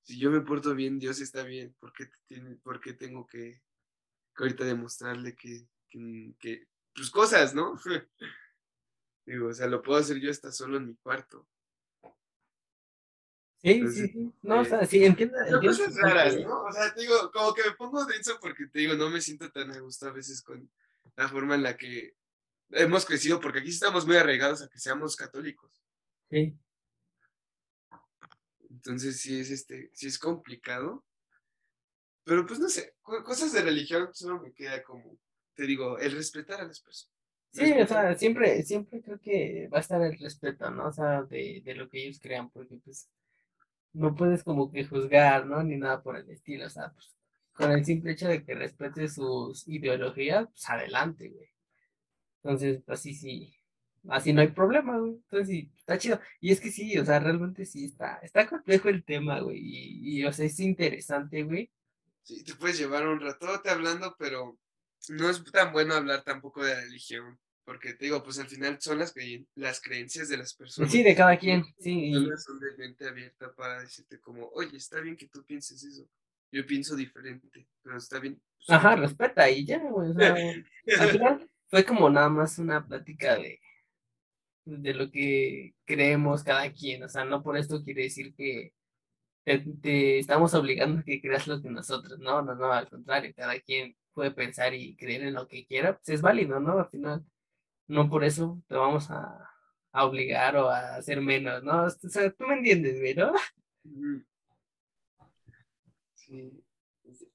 [0.03, 1.75] Si yo me porto bien, Dios está bien.
[1.79, 3.61] ¿Por qué, tiene, por qué tengo que,
[4.37, 7.77] ahorita demostrarle que, que, que, pues cosas, ¿no?
[9.27, 11.45] Digo, o sea, lo puedo hacer yo hasta solo en mi cuarto.
[13.61, 14.33] Sí, sí, sí.
[14.41, 15.35] No, o sea, sí, entiendo.
[15.61, 16.63] cosas raras, ¿no?
[16.63, 19.51] O sea, te digo, como que me pongo denso porque te digo, no me siento
[19.51, 20.71] tan a gusto a veces con
[21.17, 22.15] la forma en la que
[22.69, 25.83] hemos crecido, porque aquí estamos muy arraigados a que seamos católicos.
[26.29, 26.57] Sí.
[28.69, 31.03] Entonces sí es este, sí es complicado.
[32.23, 35.19] Pero pues no sé, cosas de religión solo me queda como,
[35.53, 37.16] te digo, el respetar a las personas.
[37.57, 40.89] Sí, o sea, siempre, siempre creo que va a estar el respeto, ¿no?
[40.89, 43.09] O sea, de, de lo que ellos crean, porque pues
[43.93, 45.63] no puedes como que juzgar, ¿no?
[45.63, 47.15] Ni nada por el estilo, o sea, pues
[47.53, 51.49] con el simple hecho de que respete sus ideologías, pues adelante, güey.
[52.43, 53.57] Entonces, así sí,
[54.09, 55.13] así no hay problema, güey.
[55.13, 56.19] Entonces sí, está chido.
[56.39, 59.57] Y es que sí, o sea, realmente sí está, está complejo el tema, güey.
[59.59, 61.71] Y, y o sea, es interesante, güey.
[62.21, 64.59] Sí, te puedes llevar un ratote hablando, pero
[65.09, 67.39] no es tan bueno hablar tampoco de religión.
[67.67, 69.13] Porque te digo, pues al final son las,
[69.55, 70.89] las creencias de las personas.
[70.89, 72.13] Sí, de cada quien, sí.
[72.37, 76.07] son de mente abierta para decirte como, oye, está bien que tú pienses eso.
[76.49, 78.41] Yo pienso diferente, pero está bien.
[78.55, 80.13] Pues, Ajá, respeta y ya, güey.
[80.97, 83.59] al final fue como nada más una plática de,
[84.63, 87.03] de lo que creemos cada quien.
[87.03, 88.71] O sea, no por esto quiere decir que
[89.43, 92.17] te, estamos obligando a que creas lo que nosotros.
[92.19, 95.97] No, no, no, al contrario, cada quien puede pensar y creer en lo que quiera,
[95.97, 96.79] pues es válido, ¿no?
[96.79, 97.25] Al final
[97.87, 99.43] no por eso te vamos a,
[99.93, 101.85] obligar o a hacer menos, ¿no?
[101.85, 103.33] O sea, tú me entiendes, güey, ¿no?
[106.13, 106.63] Sí.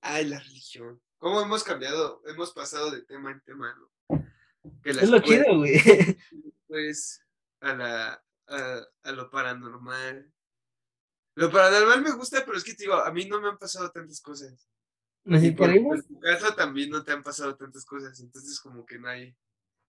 [0.00, 1.02] Ay, la religión.
[1.18, 2.22] ¿Cómo hemos cambiado?
[2.26, 4.24] Hemos pasado de tema en tema, ¿no?
[4.84, 5.74] es lo quiero, güey.
[6.68, 7.22] Pues
[7.60, 10.32] a la a, lo paranormal.
[11.34, 13.90] Lo paranormal me gusta, pero es que te digo, a mí no me han pasado
[13.90, 14.68] tantas cosas.
[15.24, 18.84] ¿No y por, en tu caso también no te han pasado tantas cosas, entonces como
[18.84, 19.08] que no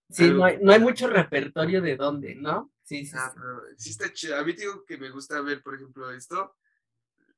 [0.10, 2.72] Sí, no hay, no hay mucho repertorio de dónde, ¿no?
[2.84, 3.16] Sí, sí.
[3.18, 4.38] Ah, pero sí está chido.
[4.38, 6.56] A mí digo que me gusta ver, por ejemplo, esto.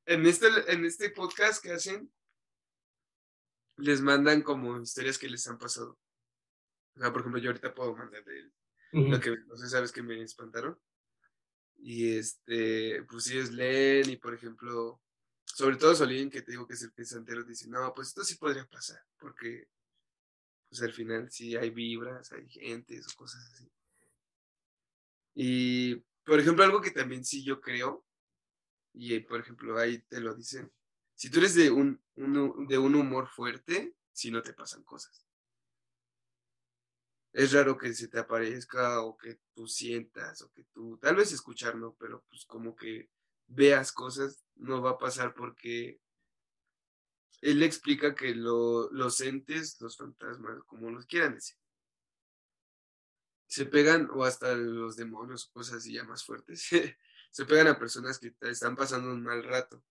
[0.05, 2.11] En este, en este podcast que hacen,
[3.77, 5.99] les mandan como historias que les han pasado.
[6.95, 8.51] O sea, por ejemplo, yo ahorita puedo mandar de
[8.91, 10.79] lo que, no sé, sabes que me espantaron.
[11.77, 15.01] Y este, pues ellos leen y, por ejemplo,
[15.43, 18.35] sobre todo Solín, que te digo que es el pensantero, dice, no, pues esto sí
[18.35, 19.67] podría pasar, porque
[20.69, 23.71] pues al final sí hay vibras, hay gentes o cosas así.
[25.33, 28.05] Y, por ejemplo, algo que también sí yo creo,
[28.93, 30.71] y por ejemplo ahí te lo dicen,
[31.13, 35.25] si tú eres de un, de un humor fuerte, si no te pasan cosas.
[37.33, 41.33] Es raro que se te aparezca o que tú sientas o que tú, tal vez
[41.33, 41.95] escuchar, ¿no?
[41.99, 43.09] Pero pues como que
[43.47, 45.99] veas cosas, no va a pasar porque
[47.41, 51.57] él explica que los entes, los fantasmas, como los quieran decir,
[53.47, 56.67] se pegan, o hasta los demonios, cosas así ya más fuertes,
[57.31, 59.83] se pegan a personas que están pasando un mal rato,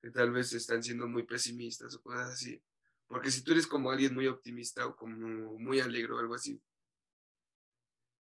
[0.00, 2.62] que tal vez están siendo muy pesimistas o cosas así.
[3.06, 6.60] Porque si tú eres como alguien muy optimista o como muy alegre o algo así,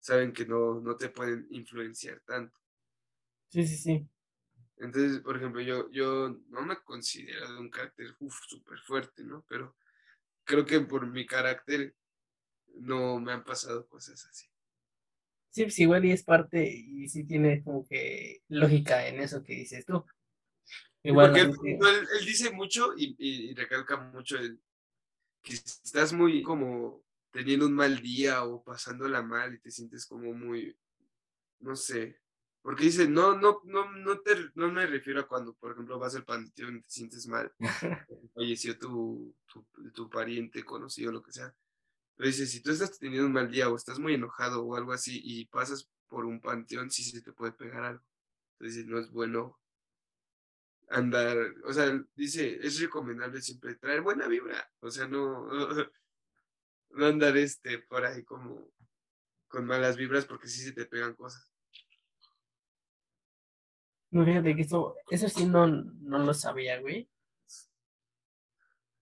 [0.01, 2.61] saben que no, no te pueden influenciar tanto.
[3.49, 4.09] Sí, sí, sí.
[4.79, 8.15] Entonces, por ejemplo, yo, yo no me considero de un carácter
[8.47, 9.45] súper fuerte, ¿no?
[9.49, 9.77] Pero
[10.45, 11.95] creo que por mi carácter
[12.75, 14.47] no me han pasado cosas así.
[15.51, 19.55] Sí, pues igual y es parte, y sí tiene como que lógica en eso que
[19.55, 20.05] dices tú.
[21.03, 21.31] Igual.
[21.31, 24.61] Porque él, dice mucho y, recalca mucho el,
[25.41, 30.33] que estás muy como teniendo un mal día o pasándola mal y te sientes como
[30.35, 30.77] muy,
[31.61, 32.21] no sé,
[32.67, 36.17] porque dice, no, no, no, no, te, no me refiero a cuando, por ejemplo, vas
[36.17, 37.55] al panteón y te sientes mal,
[38.35, 41.55] falleció tu, tu, tu pariente, conocido, lo que sea,
[42.17, 44.93] pero dice, si tú estás teniendo un mal día o estás muy enojado o algo
[44.93, 48.05] así y pasas por un panteón, sí se te puede pegar algo.
[48.59, 49.61] Entonces no es bueno
[50.89, 51.37] andar,
[51.67, 55.49] o sea, dice, es recomendable siempre traer buena vibra, o sea, no,
[56.91, 58.73] no andar este por ahí como
[59.47, 61.56] con malas vibras porque sí se te pegan cosas.
[64.11, 67.09] No, fíjate que eso, eso sí no, no lo sabía, güey.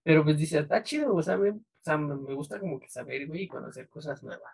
[0.03, 3.43] Pero pues dice, está chido, o sea, o sea, me gusta como que saber, güey,
[3.43, 4.53] y conocer cosas nuevas.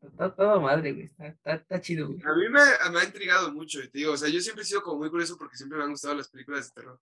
[0.00, 1.10] está todo madre, güey.
[1.18, 2.22] Está, está, chido, güey.
[2.24, 2.60] A mí me,
[2.98, 4.12] ha intrigado mucho, te digo.
[4.12, 6.28] O sea, yo siempre he sido como muy curioso porque siempre me han gustado las
[6.28, 7.00] películas de terror.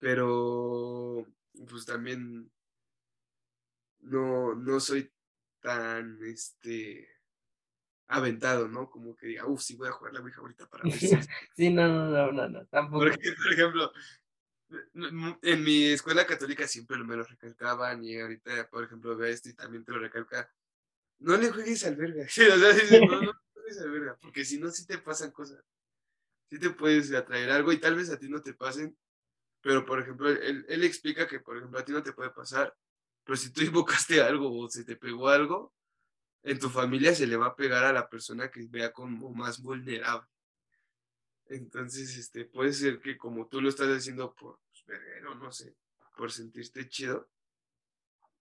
[0.00, 1.26] Pero,
[1.68, 2.50] pues también
[4.00, 5.12] no, no soy
[5.60, 7.08] tan, este,
[8.10, 8.90] aventado, ¿no?
[8.90, 11.08] Como que diga, uff, sí voy a jugar la Ouija ahorita para ver si...
[11.56, 13.04] sí, no, no, no, no, no, tampoco.
[13.04, 13.92] Porque, por ejemplo,
[15.42, 19.54] en mi escuela católica siempre me lo recalcaban y ahorita, por ejemplo, ve esto y
[19.54, 20.52] también te lo recalca.
[21.20, 22.24] No le juegues al verga.
[22.26, 22.56] o sea,
[23.00, 25.64] no, no juegues al verga, porque si no, sí te pasan cosas.
[26.48, 28.96] Sí te puedes atraer algo y tal vez a ti no te pasen,
[29.60, 32.74] pero por ejemplo, él, él explica que, por ejemplo, a ti no te puede pasar,
[33.22, 35.72] pero si tú invocaste algo o se te pegó algo,
[36.42, 39.60] en tu familia se le va a pegar a la persona que vea como más
[39.60, 40.28] vulnerable.
[41.46, 45.74] Entonces, este, puede ser que como tú lo estás haciendo por, pues, no sé,
[46.16, 47.28] por sentirte chido,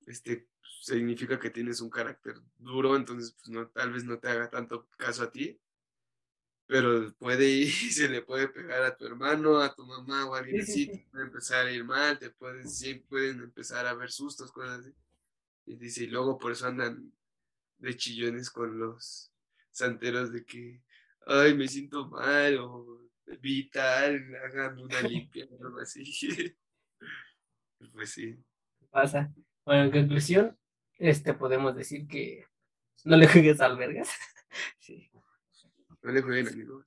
[0.06, 0.48] este,
[0.82, 4.88] significa que tienes un carácter duro, entonces, pues, no, tal vez no te haga tanto
[4.98, 5.60] caso a ti,
[6.68, 10.40] pero puede ir se le puede pegar a tu hermano, a tu mamá o a
[10.40, 14.12] alguien así, te puede empezar a ir mal, te pueden, sí, pueden empezar a ver
[14.12, 14.94] sustos, cosas así.
[15.66, 17.12] Y dice, y luego por eso andan
[17.80, 19.34] de chillones con los
[19.72, 20.82] santeros de que
[21.30, 26.04] ay, me siento mal, o vital, hagan una limpia, algo así.
[27.94, 28.38] pues sí.
[28.90, 29.32] Pasa.
[29.64, 30.58] Bueno, en conclusión,
[30.98, 32.46] este podemos decir que
[33.06, 34.10] no le juegues al vergas.
[34.80, 35.12] sí.
[36.02, 36.86] No le jueguen, amigos.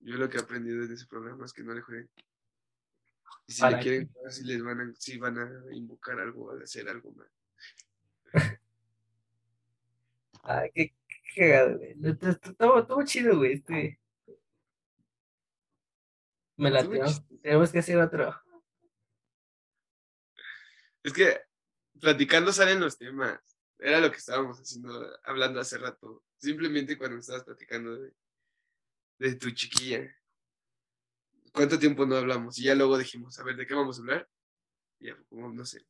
[0.00, 2.08] Yo lo que he aprendido de ese programa es que no le jueguen.
[3.46, 6.88] Y si le quieren si les van a, si van a invocar algo, a hacer
[6.88, 7.28] algo mal.
[10.44, 10.94] Ay, qué,
[11.34, 11.96] cagado, güey.
[12.02, 13.54] Estuvo chido, güey.
[13.54, 14.00] Este.
[16.56, 16.86] Me la
[17.42, 18.40] Tenemos que hacer otro.
[21.02, 21.40] Es que
[22.00, 23.40] platicando salen los temas.
[23.78, 26.22] Era lo que estábamos haciendo, hablando hace rato.
[26.36, 28.12] Simplemente cuando estabas platicando de,
[29.18, 30.14] de tu chiquilla.
[31.52, 32.58] ¿Cuánto tiempo no hablamos?
[32.58, 34.28] Y ya luego dijimos, a ver, ¿de qué vamos a hablar?
[34.98, 35.84] Y ya, como, no sé.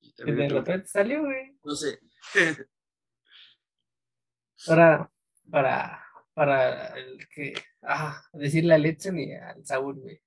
[0.00, 1.56] Y de repente salió, güey.
[1.62, 2.00] No sé.
[4.66, 5.10] para,
[5.50, 6.04] para,
[6.34, 10.20] para el que, ah, decirle a Letson y al Saúl, güey.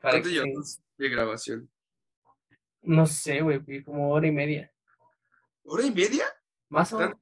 [0.00, 1.70] ¿Cuánto llevamos de grabación?
[2.82, 4.72] No sé, güey, como hora y media.
[5.64, 6.24] ¿Hora y media?
[6.68, 7.16] Más o menos.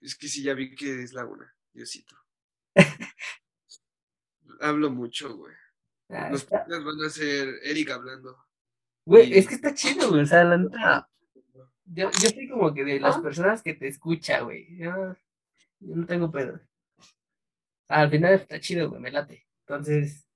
[0.00, 2.16] Es que sí, ya vi que es la una, Diosito.
[4.60, 5.54] Hablo mucho, güey.
[6.08, 8.46] Ah, Los van a ser Eric hablando.
[9.06, 10.22] Güey, es que está chido, güey.
[10.22, 11.10] O sea, la neta,
[11.84, 14.76] yo, yo soy como que de las personas que te escucha, güey.
[14.76, 15.14] Yo,
[15.80, 16.60] no tengo pedo.
[17.88, 19.46] Al final está chido, güey, me late.
[19.66, 20.26] Entonces,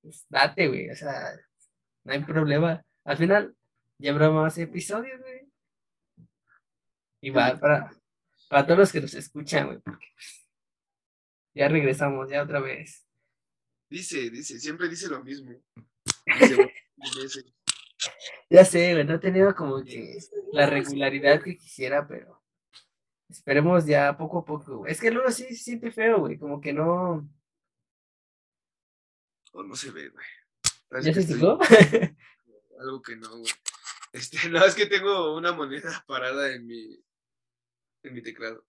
[0.00, 0.90] pues, date, güey.
[0.90, 1.32] O sea,
[2.04, 2.84] no hay problema.
[3.04, 3.56] Al final,
[3.98, 5.48] ya habrá más episodios, güey.
[7.22, 7.90] Y va para,
[8.48, 10.06] para todos los que nos escuchan, güey, porque
[11.54, 13.06] ya regresamos, ya otra vez.
[13.88, 15.52] Dice, dice, siempre dice lo mismo.
[16.96, 17.44] Dice,
[18.50, 20.18] ya sé, güey, no he tenido como que
[20.52, 22.42] la regularidad que quisiera, pero
[23.28, 26.72] esperemos ya poco a poco, Es que luego sí se siente feo, güey, como que
[26.72, 27.28] no.
[29.52, 30.26] Oh, no se ve, güey.
[31.02, 31.58] ¿Ya se fijó?
[32.80, 33.52] Algo que no, güey.
[34.12, 37.02] Este, no, es que tengo una moneda parada en mi,
[38.02, 38.64] en mi teclado.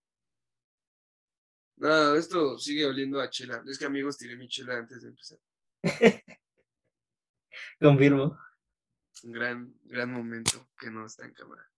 [1.78, 3.64] No, esto sigue oliendo a chela.
[3.68, 5.40] Es que amigos, tiré mi chela antes de empezar.
[7.80, 8.38] Confirmo.
[9.24, 11.70] Un gran, gran momento que no está en cámara.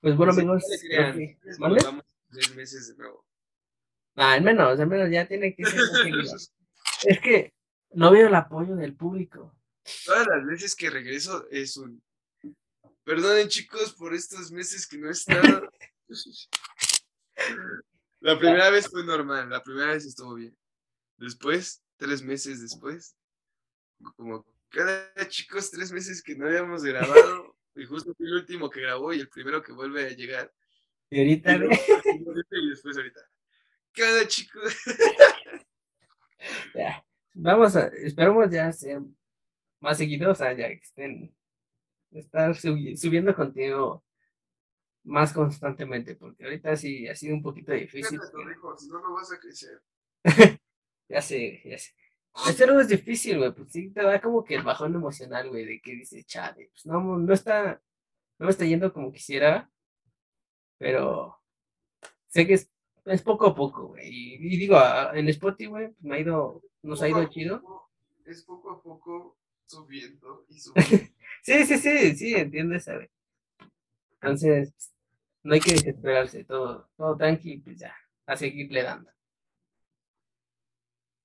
[0.00, 0.62] Pues bueno, Sí, amigos.
[0.64, 1.80] no le creo crean, que- nos ¿Mande?
[1.84, 3.26] vamos tres meses de nuevo.
[4.16, 5.80] Ah, al menos, al menos ya tiene que ser.
[7.04, 7.52] Es que
[7.90, 9.54] no veo el apoyo del público.
[10.06, 12.02] Todas las veces que regreso es un.
[13.04, 15.70] Perdonen, chicos, por estos meses que no he estado.
[18.20, 20.56] La primera vez fue normal, la primera vez estuvo bien.
[21.18, 23.14] Después, tres meses después,
[24.16, 28.80] como cada chicos, tres meses que no habíamos grabado, y justo fui el último que
[28.80, 30.52] grabó y el primero que vuelve a llegar.
[31.10, 31.74] Y ahorita, Y, luego,
[32.50, 33.20] y después ahorita.
[33.92, 34.74] Cada chicos.
[36.74, 37.04] ya,
[37.34, 39.00] vamos a, esperamos ya ser
[39.80, 41.34] más seguidos, o sea, ya que estén,
[42.10, 44.04] estar subi- subiendo contenido
[45.04, 48.20] más constantemente, porque ahorita sí ha sido un poquito difícil.
[48.78, 49.80] Si no, no vas a crecer.
[51.08, 51.92] Ya sé, ya sé.
[52.44, 55.80] Hacerlo es difícil, güey, pues sí te da como que el bajón emocional, güey, de
[55.80, 57.80] que dices, chale, pues no, no está,
[58.38, 59.70] no me está yendo como quisiera,
[60.78, 61.38] pero
[62.28, 62.70] sé que es,
[63.06, 64.78] es poco a poco, güey, y, y digo,
[65.14, 67.62] en Spotify, güey, pues me ha ido, nos ha ido chido.
[68.24, 71.06] Es poco a poco subiendo y subiendo.
[71.42, 73.08] Sí, sí, sí, sí, entiendo esa, güey.
[74.20, 74.74] Entonces,
[75.42, 77.94] no hay que desesperarse, todo, todo tranqui, pues ya,
[78.26, 79.10] a seguirle dando.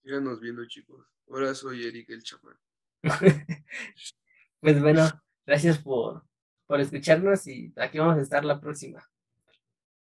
[0.03, 1.05] Síganos viendo, chicos.
[1.29, 2.57] Ahora soy Eric el chamán.
[4.59, 5.09] Pues bueno,
[5.43, 6.23] gracias por,
[6.67, 9.03] por escucharnos y aquí vamos a estar la próxima.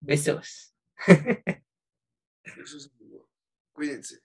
[0.02, 0.76] Besos.
[1.08, 3.30] Eso es todo.
[3.72, 4.20] Cuídense.